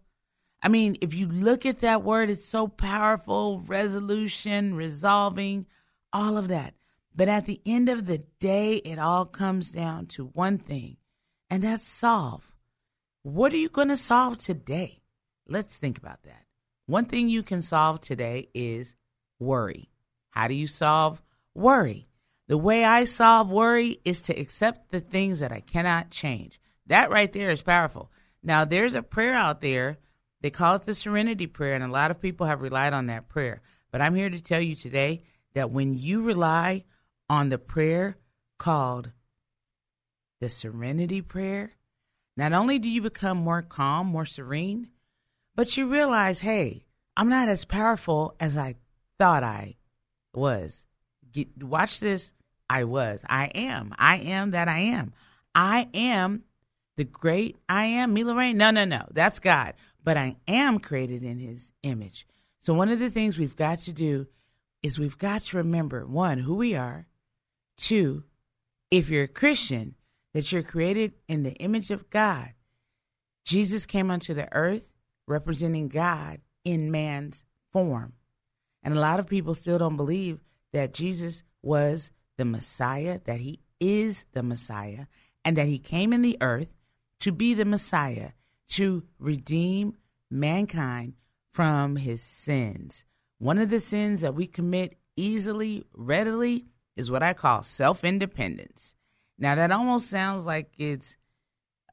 I 0.62 0.70
mean, 0.70 0.98
if 1.02 1.14
you 1.14 1.28
look 1.28 1.66
at 1.66 1.82
that 1.82 2.04
word, 2.04 2.30
it's 2.30 2.46
so 2.48 2.68
powerful 2.68 3.60
resolution, 3.60 4.76
resolving, 4.76 5.66
all 6.14 6.38
of 6.38 6.48
that. 6.48 6.74
But 7.16 7.28
at 7.28 7.46
the 7.46 7.62
end 7.66 7.90
of 7.90 8.06
the 8.06 8.20
day, 8.40 8.78
it 8.78 8.98
all 8.98 9.26
comes 9.26 9.70
down 9.70 10.08
to 10.08 10.26
one 10.28 10.58
thing, 10.58 10.98
and 11.50 11.62
that's 11.64 11.88
solve. 11.88 12.53
What 13.24 13.54
are 13.54 13.58
you 13.58 13.70
going 13.70 13.88
to 13.88 13.98
solve 13.98 14.38
today? 14.38 15.02
Let's 15.48 15.78
think 15.78 15.98
about 15.98 16.24
that. 16.24 16.44
One 16.88 17.06
thing 17.06 17.30
you 17.30 17.42
can 17.42 17.62
solve 17.62 18.02
today 18.02 18.50
is 18.54 18.96
worry. 19.40 19.90
How 20.32 20.50
do 20.50 20.54
you 20.54 20.68
solve 20.68 21.22
worry? 21.56 22.10
The 22.50 22.58
way 22.58 22.84
I 22.84 23.06
solve 23.06 23.50
worry 23.50 24.02
is 24.04 24.22
to 24.24 24.38
accept 24.38 24.92
the 24.92 25.00
things 25.00 25.40
that 25.40 25.54
I 25.54 25.62
cannot 25.62 26.12
change. 26.12 26.60
That 26.88 27.10
right 27.10 27.32
there 27.32 27.50
is 27.50 27.62
powerful. 27.62 28.12
Now, 28.44 28.66
there's 28.66 28.94
a 28.94 29.02
prayer 29.02 29.34
out 29.34 29.62
there. 29.62 29.98
They 30.42 30.50
call 30.50 30.76
it 30.76 30.82
the 30.82 30.94
Serenity 30.94 31.48
Prayer, 31.48 31.76
and 31.76 31.84
a 31.84 31.88
lot 31.88 32.12
of 32.12 32.20
people 32.20 32.48
have 32.48 32.62
relied 32.62 32.92
on 32.92 33.06
that 33.08 33.30
prayer. 33.30 33.62
But 33.90 34.02
I'm 34.02 34.16
here 34.16 34.30
to 34.30 34.42
tell 34.42 34.60
you 34.60 34.76
today 34.76 35.24
that 35.54 35.72
when 35.72 35.98
you 35.98 36.22
rely 36.22 36.84
on 37.30 37.48
the 37.48 37.58
prayer 37.58 38.18
called 38.60 39.12
the 40.42 40.50
Serenity 40.50 41.22
Prayer, 41.22 41.72
not 42.36 42.54
only 42.54 42.80
do 42.80 42.90
you 42.90 43.02
become 43.02 43.38
more 43.38 43.62
calm, 43.62 44.08
more 44.08 44.26
serene, 44.26 44.90
but 45.56 45.78
you 45.78 45.88
realize, 45.88 46.40
hey, 46.40 46.86
I'm 47.16 47.30
not 47.30 47.48
as 47.48 47.66
powerful 47.66 48.36
as 48.40 48.58
I 48.58 48.76
thought 49.20 49.44
I 49.44 49.76
was. 50.34 50.86
Get, 51.32 51.64
watch 51.64 52.00
this. 52.00 52.32
I 52.70 52.86
was. 52.86 53.24
I 53.30 53.46
am. 53.54 53.94
I 54.00 54.18
am 54.18 54.52
that 54.52 54.68
I 54.68 54.80
am. 54.80 55.14
I 55.54 55.90
am 55.94 56.44
the 56.96 57.04
great 57.04 57.58
I 57.70 57.86
am. 57.86 58.14
Me 58.14 58.24
Lorraine. 58.24 58.58
No, 58.58 58.72
no, 58.72 58.86
no. 58.86 59.06
That's 59.12 59.40
God. 59.40 59.74
But 60.04 60.18
I 60.18 60.38
am 60.48 60.80
created 60.80 61.24
in 61.24 61.40
his 61.40 61.72
image. 61.84 62.28
So 62.62 62.74
one 62.74 62.90
of 62.90 63.00
the 63.00 63.10
things 63.10 63.38
we've 63.38 63.56
got 63.56 63.80
to 63.80 63.94
do 63.94 64.28
is 64.82 64.98
we've 64.98 65.18
got 65.18 65.44
to 65.44 65.58
remember 65.58 66.06
one, 66.06 66.40
who 66.40 66.56
we 66.56 66.76
are. 66.76 67.08
Two, 67.78 68.24
if 68.90 69.10
you're 69.10 69.24
a 69.24 69.28
Christian, 69.28 69.96
that 70.34 70.52
you're 70.52 70.64
created 70.64 71.14
in 71.28 71.44
the 71.44 71.54
image 71.54 71.92
of 71.92 72.10
God. 72.10 72.54
Jesus 73.46 73.86
came 73.86 74.10
onto 74.10 74.34
the 74.34 74.54
earth 74.54 74.90
representing 75.28 75.88
God 75.88 76.42
in 76.64 76.92
man's 76.92 77.44
form. 77.72 78.14
And 78.82 78.94
a 78.94 79.00
lot 79.00 79.20
of 79.20 79.28
people 79.28 79.56
still 79.56 79.78
don't 79.78 79.98
believe 79.98 80.44
that 80.72 80.94
Jesus 80.94 81.44
was 81.62 82.12
the 82.38 82.46
Messiah, 82.46 83.20
that 83.26 83.40
he 83.40 83.60
is 83.80 84.26
the 84.34 84.44
Messiah, 84.44 85.06
and 85.46 85.56
that 85.58 85.68
he 85.68 85.80
came 85.80 86.14
in 86.14 86.22
the 86.22 86.38
earth 86.42 86.74
to 87.20 87.32
be 87.32 87.54
the 87.54 87.66
Messiah, 87.66 88.32
to 88.70 89.04
redeem 89.20 89.96
mankind 90.30 91.14
from 91.52 91.98
his 91.98 92.22
sins. 92.22 93.06
One 93.38 93.60
of 93.60 93.70
the 93.70 93.80
sins 93.80 94.22
that 94.22 94.36
we 94.36 94.48
commit 94.48 94.98
easily, 95.16 95.86
readily, 95.94 96.66
is 96.96 97.12
what 97.12 97.24
I 97.24 97.34
call 97.34 97.64
self 97.64 98.04
independence. 98.04 98.96
Now, 99.38 99.56
that 99.56 99.72
almost 99.72 100.10
sounds 100.10 100.46
like 100.46 100.72
it's 100.78 101.18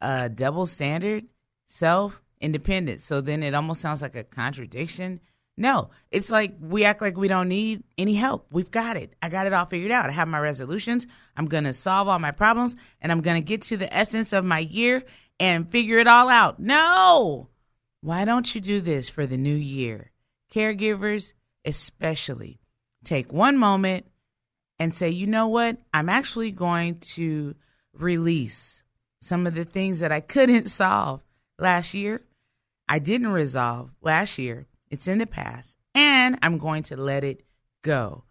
a 0.00 0.28
double 0.28 0.66
standard, 0.66 1.24
self 1.68 2.20
independent. 2.40 3.00
So 3.00 3.20
then 3.20 3.42
it 3.42 3.54
almost 3.54 3.80
sounds 3.80 4.02
like 4.02 4.16
a 4.16 4.24
contradiction. 4.24 5.20
No, 5.56 5.90
it's 6.10 6.30
like 6.30 6.54
we 6.58 6.84
act 6.84 7.02
like 7.02 7.18
we 7.18 7.28
don't 7.28 7.48
need 7.48 7.82
any 7.98 8.14
help. 8.14 8.46
We've 8.50 8.70
got 8.70 8.96
it. 8.96 9.14
I 9.20 9.28
got 9.28 9.46
it 9.46 9.52
all 9.52 9.66
figured 9.66 9.90
out. 9.90 10.08
I 10.08 10.12
have 10.12 10.28
my 10.28 10.38
resolutions. 10.38 11.06
I'm 11.36 11.46
going 11.46 11.64
to 11.64 11.74
solve 11.74 12.08
all 12.08 12.18
my 12.18 12.30
problems 12.30 12.76
and 13.00 13.12
I'm 13.12 13.20
going 13.20 13.36
to 13.36 13.46
get 13.46 13.62
to 13.62 13.76
the 13.76 13.92
essence 13.94 14.32
of 14.32 14.44
my 14.44 14.60
year 14.60 15.04
and 15.38 15.70
figure 15.70 15.98
it 15.98 16.06
all 16.06 16.30
out. 16.30 16.60
No. 16.60 17.48
Why 18.00 18.24
don't 18.24 18.54
you 18.54 18.62
do 18.62 18.80
this 18.80 19.10
for 19.10 19.26
the 19.26 19.36
new 19.36 19.54
year? 19.54 20.12
Caregivers, 20.50 21.34
especially, 21.66 22.60
take 23.04 23.30
one 23.30 23.58
moment 23.58 24.06
and 24.80 24.94
say, 24.94 25.10
you 25.10 25.26
know 25.26 25.46
what? 25.46 25.76
I'm 25.92 26.08
actually 26.08 26.50
going 26.50 26.98
to 27.00 27.54
release 27.92 28.82
some 29.20 29.46
of 29.46 29.54
the 29.54 29.66
things 29.66 30.00
that 30.00 30.10
I 30.10 30.20
couldn't 30.20 30.68
solve 30.70 31.20
last 31.58 31.92
year. 31.92 32.22
I 32.88 32.98
didn't 32.98 33.28
resolve 33.28 33.90
last 34.00 34.38
year. 34.38 34.66
It's 34.88 35.06
in 35.06 35.18
the 35.18 35.26
past. 35.26 35.76
And 35.94 36.38
I'm 36.42 36.56
going 36.58 36.82
to 36.84 36.96
let 36.96 37.22
it 37.22 37.44
go. 37.82 38.24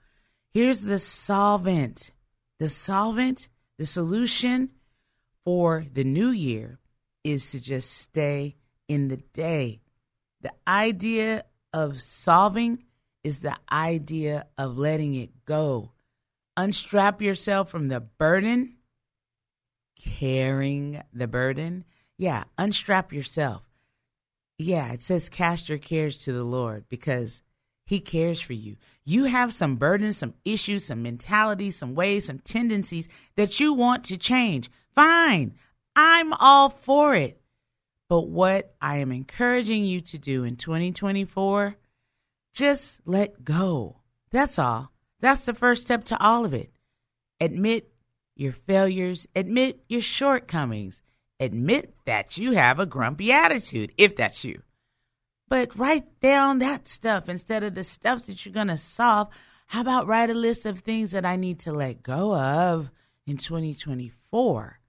Here's 0.51 0.81
the 0.81 0.97
solvent. 0.97 2.11
The 2.57 2.69
solvent, 2.69 3.47
the 3.77 3.85
solution 3.85 4.71
for 5.45 5.85
the 5.93 6.03
new 6.03 6.29
year 6.29 6.79
is 7.23 7.51
to 7.51 7.61
just 7.61 7.91
stay 7.91 8.55
in 8.87 9.07
the 9.07 9.17
day. 9.17 9.81
The 10.41 10.51
idea 10.67 11.45
of 11.73 12.01
solving 12.01 12.83
is 13.23 13.39
the 13.39 13.55
idea 13.71 14.47
of 14.57 14.77
letting 14.77 15.13
it 15.13 15.45
go. 15.45 15.91
Unstrap 16.59 17.21
yourself 17.21 17.69
from 17.69 17.87
the 17.87 18.01
burden, 18.01 18.73
carrying 19.97 21.01
the 21.13 21.25
burden. 21.25 21.85
Yeah, 22.17 22.43
unstrap 22.57 23.13
yourself. 23.13 23.63
Yeah, 24.57 24.91
it 24.91 25.01
says 25.01 25.29
cast 25.29 25.69
your 25.69 25.77
cares 25.77 26.17
to 26.17 26.33
the 26.33 26.43
Lord 26.43 26.83
because 26.89 27.43
He 27.85 28.01
cares 28.01 28.41
for 28.41 28.51
you. 28.51 28.75
You 29.05 29.23
have 29.23 29.53
some 29.53 29.77
burdens, 29.77 30.17
some 30.17 30.33
issues, 30.43 30.83
some 30.83 31.01
mentalities, 31.01 31.77
some 31.77 31.95
ways, 31.95 32.25
some 32.25 32.39
tendencies 32.39 33.07
that 33.37 33.61
you 33.61 33.73
want 33.73 34.03
to 34.07 34.17
change. 34.17 34.69
Fine, 34.93 35.55
I'm 35.95 36.33
all 36.33 36.69
for 36.69 37.15
it. 37.15 37.39
But 38.09 38.27
what 38.27 38.75
I 38.81 38.97
am 38.97 39.13
encouraging 39.13 39.85
you 39.85 40.01
to 40.01 40.17
do 40.17 40.43
in 40.43 40.57
2024, 40.57 41.77
just 42.53 42.99
let 43.05 43.45
go. 43.45 44.01
That's 44.29 44.59
all. 44.59 44.91
That's 45.19 45.45
the 45.45 45.53
first 45.53 45.81
step 45.81 46.05
to 46.05 46.23
all 46.23 46.45
of 46.45 46.53
it. 46.53 46.71
Admit 47.41 47.91
your 48.35 48.53
failures, 48.53 49.27
admit 49.35 49.83
your 49.89 50.01
shortcomings, 50.01 51.01
admit 51.39 51.93
that 52.05 52.37
you 52.37 52.53
have 52.53 52.79
a 52.79 52.85
grumpy 52.85 53.31
attitude, 53.31 53.91
if 53.97 54.15
that's 54.15 54.43
you. 54.43 54.61
But 55.49 55.75
write 55.77 56.19
down 56.19 56.59
that 56.59 56.87
stuff 56.87 57.27
instead 57.27 57.63
of 57.63 57.75
the 57.75 57.83
stuff 57.83 58.25
that 58.27 58.45
you're 58.45 58.53
going 58.53 58.67
to 58.67 58.77
solve. 58.77 59.29
How 59.67 59.81
about 59.81 60.07
write 60.07 60.29
a 60.29 60.35
list 60.35 60.65
of 60.65 60.79
things 60.79 61.11
that 61.11 61.25
I 61.25 61.35
need 61.35 61.59
to 61.61 61.73
let 61.73 62.03
go 62.03 62.35
of 62.35 62.91
in 63.25 63.37
2024? 63.37 64.79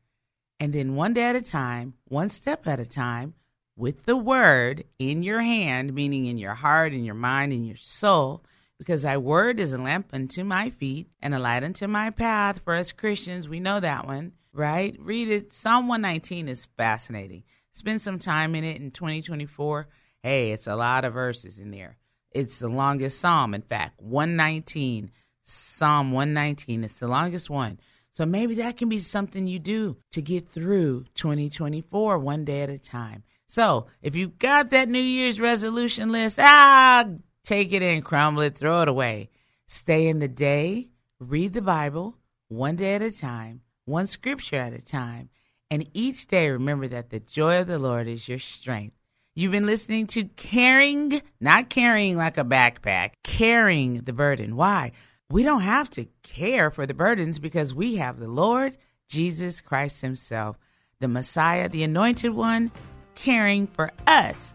And 0.60 0.72
then 0.72 0.94
one 0.94 1.14
day 1.14 1.24
at 1.24 1.36
a 1.36 1.42
time, 1.42 1.94
one 2.04 2.28
step 2.28 2.68
at 2.68 2.78
a 2.78 2.86
time, 2.86 3.34
with 3.76 4.04
the 4.04 4.16
word 4.16 4.84
in 4.98 5.22
your 5.22 5.40
hand, 5.40 5.94
meaning 5.94 6.26
in 6.26 6.36
your 6.36 6.54
heart, 6.54 6.92
in 6.92 7.02
your 7.02 7.14
mind, 7.14 7.52
in 7.54 7.64
your 7.64 7.78
soul, 7.78 8.44
because 8.80 9.02
thy 9.02 9.18
word 9.18 9.60
is 9.60 9.74
a 9.74 9.78
lamp 9.78 10.08
unto 10.14 10.42
my 10.42 10.70
feet 10.70 11.10
and 11.20 11.34
a 11.34 11.38
light 11.38 11.62
unto 11.62 11.86
my 11.86 12.08
path. 12.08 12.62
For 12.64 12.74
us 12.74 12.92
Christians, 12.92 13.46
we 13.46 13.60
know 13.60 13.78
that 13.78 14.06
one, 14.06 14.32
right? 14.54 14.96
Read 14.98 15.28
it. 15.28 15.52
Psalm 15.52 15.86
119 15.86 16.48
is 16.48 16.66
fascinating. 16.78 17.42
Spend 17.72 18.00
some 18.00 18.18
time 18.18 18.54
in 18.54 18.64
it 18.64 18.80
in 18.80 18.90
2024. 18.90 19.86
Hey, 20.22 20.52
it's 20.52 20.66
a 20.66 20.76
lot 20.76 21.04
of 21.04 21.12
verses 21.12 21.58
in 21.58 21.72
there. 21.72 21.98
It's 22.30 22.58
the 22.58 22.70
longest 22.70 23.20
psalm, 23.20 23.52
in 23.52 23.60
fact, 23.60 24.00
119. 24.00 25.10
Psalm 25.44 26.12
119. 26.12 26.84
It's 26.84 27.00
the 27.00 27.06
longest 27.06 27.50
one. 27.50 27.80
So 28.12 28.24
maybe 28.24 28.54
that 28.54 28.78
can 28.78 28.88
be 28.88 29.00
something 29.00 29.46
you 29.46 29.58
do 29.58 29.98
to 30.12 30.22
get 30.22 30.48
through 30.48 31.04
2024 31.16 32.18
one 32.18 32.46
day 32.46 32.62
at 32.62 32.70
a 32.70 32.78
time. 32.78 33.24
So 33.46 33.88
if 34.00 34.16
you've 34.16 34.38
got 34.38 34.70
that 34.70 34.88
New 34.88 35.02
Year's 35.02 35.38
resolution 35.38 36.08
list, 36.08 36.38
ah, 36.40 37.04
take 37.50 37.72
it 37.72 37.82
in, 37.82 38.00
crumble 38.00 38.42
it, 38.42 38.56
throw 38.56 38.82
it 38.82 38.88
away. 38.88 39.28
Stay 39.66 40.06
in 40.06 40.20
the 40.20 40.28
day, 40.28 40.86
read 41.18 41.52
the 41.52 41.60
Bible 41.60 42.14
one 42.46 42.76
day 42.76 42.94
at 42.94 43.02
a 43.02 43.10
time, 43.10 43.60
one 43.86 44.06
scripture 44.06 44.54
at 44.54 44.72
a 44.72 44.80
time, 44.80 45.30
and 45.68 45.90
each 45.92 46.28
day 46.28 46.48
remember 46.48 46.86
that 46.86 47.10
the 47.10 47.18
joy 47.18 47.60
of 47.60 47.66
the 47.66 47.80
Lord 47.80 48.06
is 48.06 48.28
your 48.28 48.38
strength. 48.38 48.94
You've 49.34 49.50
been 49.50 49.66
listening 49.66 50.06
to 50.08 50.26
Caring, 50.26 51.22
not 51.40 51.70
carrying 51.70 52.16
like 52.16 52.38
a 52.38 52.44
backpack, 52.44 53.14
carrying 53.24 54.02
the 54.02 54.12
burden. 54.12 54.54
Why? 54.54 54.92
We 55.28 55.42
don't 55.42 55.62
have 55.62 55.90
to 55.90 56.06
care 56.22 56.70
for 56.70 56.86
the 56.86 56.94
burdens 56.94 57.40
because 57.40 57.74
we 57.74 57.96
have 57.96 58.20
the 58.20 58.28
Lord 58.28 58.76
Jesus 59.08 59.60
Christ 59.60 60.02
Himself, 60.02 60.56
the 61.00 61.08
Messiah, 61.08 61.68
the 61.68 61.82
Anointed 61.82 62.32
One, 62.32 62.70
caring 63.16 63.66
for 63.66 63.90
us. 64.06 64.54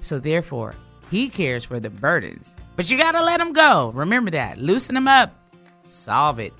So 0.00 0.20
therefore, 0.20 0.74
He 1.10 1.28
cares 1.28 1.64
for 1.64 1.80
the 1.80 1.90
burdens. 1.90 2.54
But 2.76 2.90
you 2.90 2.98
got 2.98 3.12
to 3.12 3.24
let 3.24 3.40
Him 3.40 3.52
go. 3.52 3.90
Remember 3.94 4.30
that. 4.30 4.58
Loosen 4.58 4.94
them 4.94 5.08
up. 5.08 5.34
Solve 5.84 6.38
it. 6.38 6.52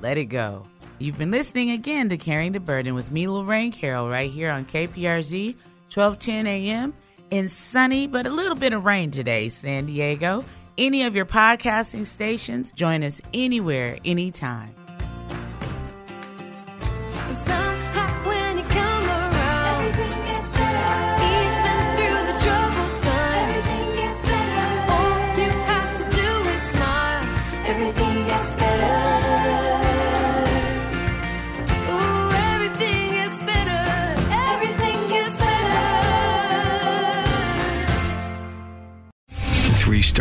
Let 0.00 0.18
it 0.18 0.26
go. 0.26 0.64
You've 0.98 1.18
been 1.18 1.30
listening 1.30 1.70
again 1.70 2.08
to 2.10 2.16
Carrying 2.16 2.52
the 2.52 2.60
Burden 2.60 2.94
with 2.94 3.10
me, 3.10 3.26
Lorraine 3.26 3.72
Carroll, 3.72 4.08
right 4.08 4.30
here 4.30 4.50
on 4.50 4.64
KPRZ, 4.64 5.54
1210 5.92 6.46
a.m. 6.46 6.94
in 7.30 7.48
sunny 7.48 8.06
but 8.06 8.26
a 8.26 8.30
little 8.30 8.54
bit 8.54 8.72
of 8.72 8.84
rain 8.84 9.10
today, 9.10 9.48
San 9.48 9.86
Diego. 9.86 10.44
Any 10.78 11.02
of 11.02 11.16
your 11.16 11.26
podcasting 11.26 12.06
stations, 12.06 12.70
join 12.72 13.02
us 13.02 13.20
anywhere, 13.34 13.98
anytime. 14.04 14.74